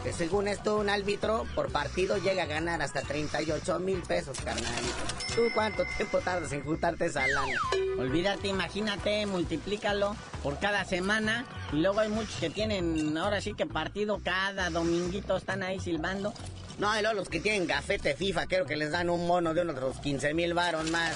Que 0.03 0.15
según 0.15 0.49
esto, 0.49 0.79
un 0.79 0.89
árbitro 0.89 1.47
por 1.55 1.71
partido 1.71 2.17
llega 2.17 2.45
a 2.45 2.47
ganar 2.47 2.81
hasta 2.81 3.03
38 3.03 3.79
mil 3.81 4.01
pesos, 4.01 4.39
carnalito. 4.41 4.95
¿Tú 5.35 5.43
cuánto 5.53 5.85
tiempo 5.97 6.19
tardas 6.21 6.53
en 6.53 6.65
juntarte 6.65 7.07
esa 7.07 7.27
lana? 7.27 7.59
Olvídate, 7.99 8.49
imagínate, 8.49 9.27
multiplícalo 9.27 10.17
por 10.43 10.59
cada 10.59 10.87
semana. 10.87 11.45
Y 11.71 11.77
luego 11.77 12.01
hay 12.01 12.09
muchos 12.09 12.35
que 12.37 12.49
tienen, 12.49 13.17
ahora 13.19 13.43
sí 13.43 13.53
que 13.53 13.67
partido 13.67 14.21
cada 14.25 14.71
dominguito 14.71 15.37
están 15.37 15.63
ahí 15.63 15.79
silbando. 15.81 16.33
No, 16.79 16.99
y 16.99 17.03
luego 17.03 17.17
los 17.17 17.29
que 17.29 17.41
tienen 17.41 17.67
gafete 17.67 18.15
FIFA, 18.15 18.47
creo 18.47 18.65
que 18.65 18.77
les 18.77 18.91
dan 18.91 19.11
un 19.11 19.27
mono 19.27 19.53
de 19.53 19.61
unos 19.61 20.01
15 20.01 20.33
mil 20.33 20.55
varos 20.55 20.91
más. 20.91 21.15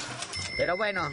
Pero 0.58 0.76
bueno, 0.76 1.08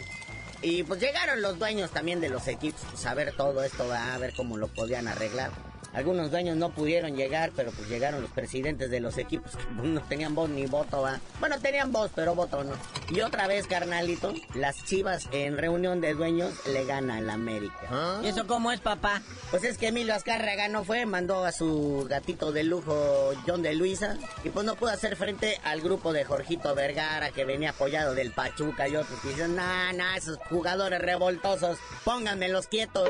y 0.62 0.84
pues 0.84 1.00
llegaron 1.00 1.42
los 1.42 1.58
dueños 1.58 1.90
también 1.92 2.20
de 2.20 2.28
los 2.28 2.50
equipos, 2.50 2.82
pues 2.92 3.06
a 3.06 3.14
ver 3.14 3.34
todo 3.38 3.64
esto, 3.64 3.90
a 3.94 4.18
ver 4.18 4.34
cómo 4.36 4.58
lo 4.58 4.68
podían 4.68 5.08
arreglar. 5.08 5.71
Algunos 5.94 6.32
dueños 6.32 6.58
no 6.58 6.70
pudieron 6.70 7.16
llegar, 7.16 7.52
pero 7.56 7.72
pues 7.72 7.90
llegaron 7.90 8.22
los 8.22 8.32
presidentes 8.32 8.90
de 8.90 9.00
los 9.00 9.18
equipos 9.18 9.56
que 9.56 9.64
pues, 9.76 9.88
no 9.88 10.02
tenían 10.02 10.34
voz 10.34 10.50
ni 10.50 10.66
voto, 10.66 11.02
¿va? 11.02 11.20
Bueno, 11.40 11.60
tenían 11.60 11.92
voz, 11.92 12.12
pero 12.16 12.34
voto 12.34 12.64
no. 12.64 12.74
Y 13.10 13.22
otra 13.22 13.48
vez, 13.48 13.68
carnalito, 13.68 14.34
las 14.54 14.84
chivas 14.86 15.28
en 15.32 15.58
reunión 15.58 16.00
de 16.00 16.14
dueños 16.14 16.54
le 16.68 16.86
gana 16.86 17.18
al 17.18 17.30
América. 17.30 18.20
¿Y 18.24 18.28
eso 18.28 18.48
cómo 18.48 18.72
es, 18.72 18.80
papá? 18.80 19.22
Pues 19.50 19.64
es 19.64 19.78
que 19.78 19.90
Emilio 19.90 20.16
Azcárraga 20.16 20.70
no 20.70 20.84
fue, 20.84 21.06
mandó 21.06 21.44
a 21.44 21.52
su 21.52 22.06
gatito 22.10 22.52
de 22.52 22.64
lujo 22.64 23.34
John 23.46 23.62
de 23.62 23.76
Luisa 23.76 24.18
y 24.44 24.50
pues 24.50 24.66
no 24.66 24.76
pudo 24.76 24.92
hacer 24.92 25.16
frente 25.16 25.60
al 25.64 25.82
grupo 25.82 26.14
de 26.14 26.24
Jorgito 26.24 26.74
Vergara 26.74 27.32
que 27.32 27.46
venía 27.46 27.72
apoyado 27.72 28.16
del 28.16 28.32
Pachuca 28.32 28.88
y 28.88 28.96
otros 28.96 29.20
que 29.20 29.30
dicen, 29.30 29.56
nah, 29.56 29.92
nah, 29.94 30.16
esos 30.16 30.38
jugadores 30.50 31.02
revoltosos, 31.02 31.78
pónganmelos 32.04 32.68
quietos. 32.68 33.10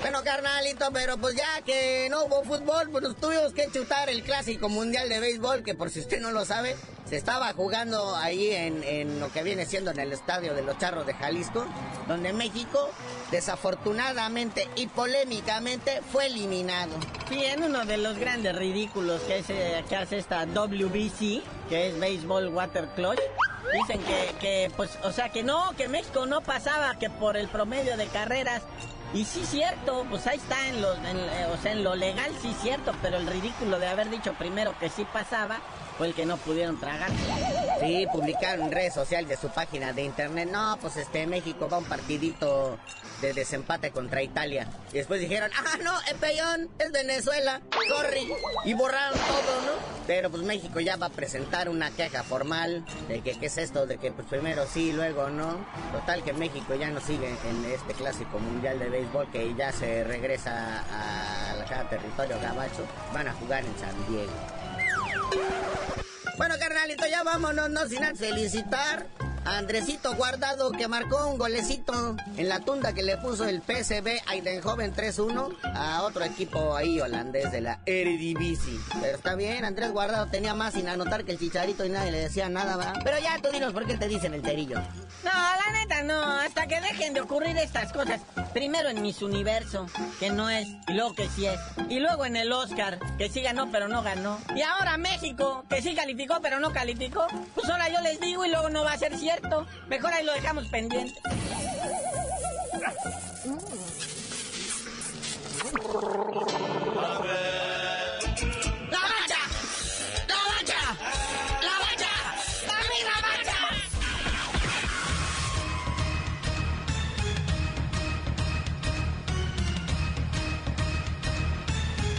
Bueno, 0.00 0.22
carnalito, 0.22 0.90
pero 0.92 1.16
pues 1.18 1.34
ya 1.34 1.62
que 1.64 2.08
no 2.10 2.24
hubo 2.24 2.44
fútbol, 2.44 2.88
pues 2.90 3.02
nos 3.02 3.16
tuvimos 3.16 3.52
que 3.52 3.68
chutar 3.70 4.08
el 4.08 4.22
clásico 4.22 4.68
mundial 4.68 5.08
de 5.08 5.20
béisbol, 5.20 5.62
que 5.62 5.74
por 5.74 5.90
si 5.90 6.00
usted 6.00 6.20
no 6.20 6.30
lo 6.30 6.44
sabe, 6.44 6.76
se 7.08 7.16
estaba 7.16 7.52
jugando 7.52 8.14
ahí 8.16 8.50
en, 8.50 9.20
lo 9.20 9.32
que 9.32 9.42
viene 9.42 9.66
siendo 9.66 9.90
en 9.90 10.00
el 10.00 10.12
estadio 10.12 10.54
de 10.54 10.62
los 10.62 10.78
Charros 10.78 11.06
de 11.06 11.14
Jalisco, 11.14 11.66
donde 12.06 12.32
México, 12.32 12.90
desafortunadamente 13.30 14.68
y 14.76 14.86
polémicamente, 14.86 16.00
fue 16.12 16.26
eliminado. 16.26 16.92
Sí, 17.28 17.44
en 17.44 17.64
uno 17.64 17.84
de 17.84 17.96
los 17.96 18.18
grandes 18.18 18.54
ridículos 18.56 19.20
que, 19.22 19.38
es, 19.38 19.46
que 19.88 19.96
hace 19.96 20.18
esta 20.18 20.46
WBC, 20.46 21.42
que 21.68 21.88
es 21.88 21.98
Baseball 21.98 22.48
Water 22.48 22.88
Clutch. 22.94 23.20
Dicen 23.72 24.00
que, 24.04 24.34
que, 24.38 24.70
pues, 24.76 24.96
o 25.02 25.10
sea, 25.10 25.30
que 25.30 25.42
no, 25.42 25.74
que 25.76 25.88
México 25.88 26.24
no 26.26 26.40
pasaba, 26.40 26.96
que 26.98 27.10
por 27.10 27.36
el 27.36 27.48
promedio 27.48 27.96
de 27.96 28.06
carreras. 28.06 28.62
Y 29.16 29.24
sí, 29.24 29.46
cierto, 29.46 30.04
pues 30.10 30.26
ahí 30.26 30.36
está, 30.36 30.68
en 30.68 30.82
lo, 30.82 30.92
eh, 30.92 31.48
en 31.64 31.82
lo 31.82 31.94
legal 31.94 32.30
sí, 32.42 32.54
cierto, 32.60 32.92
pero 33.00 33.16
el 33.16 33.26
ridículo 33.26 33.78
de 33.78 33.86
haber 33.86 34.10
dicho 34.10 34.34
primero 34.34 34.78
que 34.78 34.90
sí 34.90 35.06
pasaba 35.10 35.56
fue 35.96 36.08
el 36.08 36.14
que 36.14 36.26
no 36.26 36.36
pudieron 36.36 36.78
tragar. 36.78 37.08
Sí, 37.80 38.06
publicaron 38.10 38.66
en 38.66 38.72
redes 38.72 38.94
sociales 38.94 39.28
de 39.28 39.36
su 39.36 39.48
página 39.48 39.92
de 39.92 40.02
internet, 40.02 40.48
no, 40.50 40.78
pues 40.80 40.96
este, 40.96 41.26
México 41.26 41.68
va 41.68 41.76
a 41.76 41.80
un 41.80 41.86
partidito 41.86 42.78
de 43.20 43.32
desempate 43.32 43.90
contra 43.90 44.22
Italia. 44.22 44.68
Y 44.92 44.98
después 44.98 45.20
dijeron, 45.20 45.50
ah, 45.56 45.76
no, 45.82 45.92
el 46.10 46.16
peyón 46.16 46.70
es 46.78 46.92
Venezuela, 46.92 47.60
sorry. 47.88 48.32
Y 48.64 48.74
borraron 48.74 49.18
todo, 49.18 49.62
¿no? 49.66 49.72
Pero 50.06 50.30
pues 50.30 50.42
México 50.42 50.80
ya 50.80 50.96
va 50.96 51.06
a 51.06 51.10
presentar 51.10 51.68
una 51.68 51.90
queja 51.90 52.22
formal 52.22 52.84
de 53.08 53.20
que 53.20 53.38
qué 53.38 53.46
es 53.46 53.58
esto, 53.58 53.86
de 53.86 53.98
que 53.98 54.12
pues 54.12 54.26
primero 54.28 54.66
sí, 54.66 54.92
luego 54.92 55.28
no. 55.28 55.66
Total 55.92 56.22
que 56.22 56.32
México 56.32 56.74
ya 56.74 56.90
no 56.90 57.00
sigue 57.00 57.28
en 57.28 57.64
este 57.64 57.92
clásico 57.94 58.38
mundial 58.38 58.78
de 58.78 58.88
béisbol 58.88 59.30
que 59.30 59.54
ya 59.54 59.72
se 59.72 60.04
regresa 60.04 60.80
a 60.80 61.64
cada 61.68 61.88
territorio 61.88 62.38
gabacho. 62.40 62.86
Van 63.12 63.28
a 63.28 63.32
jugar 63.34 63.64
en 63.64 63.78
San 63.78 64.06
Diego. 64.08 64.32
Bueno, 66.36 66.54
carnalito, 66.58 67.06
ya 67.06 67.22
vámonos, 67.22 67.70
no 67.70 67.86
sin 67.88 68.16
felicitar 68.16 69.06
Andresito 69.46 70.14
Guardado 70.16 70.72
que 70.72 70.88
marcó 70.88 71.28
un 71.28 71.38
golecito 71.38 72.16
en 72.36 72.48
la 72.48 72.60
tunda 72.60 72.92
que 72.92 73.04
le 73.04 73.16
puso 73.16 73.44
el 73.44 73.62
PSV 73.62 74.22
Eindhoven 74.30 74.92
3-1 74.92 75.56
a 75.62 76.02
otro 76.02 76.24
equipo 76.24 76.74
ahí 76.74 77.00
holandés 77.00 77.52
de 77.52 77.60
la 77.60 77.78
Eredivisie. 77.86 78.78
Pero 79.00 79.16
está 79.16 79.36
bien, 79.36 79.64
Andrés 79.64 79.92
Guardado 79.92 80.26
tenía 80.26 80.54
más 80.54 80.74
sin 80.74 80.88
anotar 80.88 81.24
que 81.24 81.32
el 81.32 81.38
chicharito 81.38 81.84
y 81.84 81.90
nadie 81.90 82.10
le 82.10 82.18
decía 82.18 82.48
nada, 82.48 82.76
¿va? 82.76 82.94
Pero 83.04 83.18
ya 83.18 83.38
tú 83.40 83.50
dinos 83.50 83.72
por 83.72 83.86
qué 83.86 83.96
te 83.96 84.08
dicen 84.08 84.34
el 84.34 84.42
cerillo. 84.42 84.80
No, 85.24 85.30
la 85.32 85.72
neta 85.72 86.02
no, 86.02 86.20
hasta 86.40 86.66
que 86.66 86.80
dejen 86.80 87.14
de 87.14 87.20
ocurrir 87.20 87.56
estas 87.56 87.92
cosas. 87.92 88.20
Primero 88.52 88.88
en 88.88 89.00
Miss 89.00 89.22
Universo, 89.22 89.86
que 90.18 90.30
no 90.30 90.50
es, 90.50 90.66
y 90.88 90.92
luego 90.92 91.14
que 91.14 91.28
sí 91.28 91.46
es. 91.46 91.60
Y 91.88 92.00
luego 92.00 92.24
en 92.24 92.36
el 92.36 92.50
Oscar, 92.52 92.98
que 93.16 93.28
sí 93.28 93.42
ganó 93.42 93.70
pero 93.70 93.86
no 93.86 94.02
ganó. 94.02 94.38
Y 94.54 94.62
ahora 94.62 94.96
México, 94.96 95.64
que 95.68 95.82
sí 95.82 95.94
calificó 95.94 96.40
pero 96.42 96.58
no 96.58 96.72
calificó. 96.72 97.26
Pues 97.54 97.68
ahora 97.70 97.88
yo 97.88 98.00
les 98.00 98.20
digo 98.20 98.44
y 98.44 98.50
luego 98.50 98.70
no 98.70 98.82
va 98.82 98.92
a 98.92 98.98
ser 98.98 99.16
cierto. 99.16 99.35
Mejor 99.88 100.12
ahí 100.12 100.24
lo 100.24 100.32
dejamos 100.32 100.66
pendiente. 100.68 101.20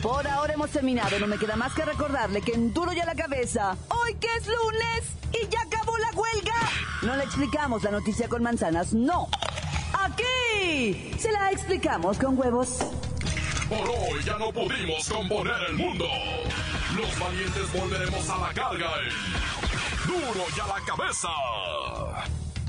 Por 0.01 0.27
ahora 0.27 0.53
hemos 0.53 0.69
terminado, 0.69 1.19
no 1.19 1.27
me 1.27 1.37
queda 1.37 1.55
más 1.55 1.73
que 1.73 1.83
recordarle 1.83 2.41
que 2.41 2.53
en 2.53 2.73
duro 2.73 2.93
ya 2.93 3.05
la 3.05 3.15
cabeza, 3.15 3.75
hoy 3.89 4.13
que 4.15 4.27
es 4.37 4.47
lunes 4.47 5.03
y 5.33 5.47
ya 5.47 5.61
acabó 5.61 5.97
la 5.97 6.11
huelga. 6.11 6.55
No 7.01 7.15
le 7.15 7.23
explicamos 7.23 7.83
la 7.83 7.91
noticia 7.91 8.27
con 8.27 8.43
manzanas, 8.43 8.93
no. 8.93 9.27
Aquí 9.93 11.11
se 11.17 11.31
la 11.31 11.51
explicamos 11.51 12.17
con 12.17 12.37
huevos. 12.37 12.79
Por 13.67 13.89
hoy 13.89 14.23
ya 14.23 14.37
no 14.37 14.51
pudimos 14.51 15.09
componer 15.09 15.55
el 15.69 15.75
mundo. 15.75 16.05
Los 16.95 17.19
valientes 17.19 17.73
volveremos 17.73 18.29
a 18.29 18.37
la 18.37 18.53
carga. 18.53 18.89
en 19.03 20.07
Duro 20.07 20.45
y 20.55 20.59
a 20.59 20.67
la 20.67 20.85
cabeza. 20.85 21.27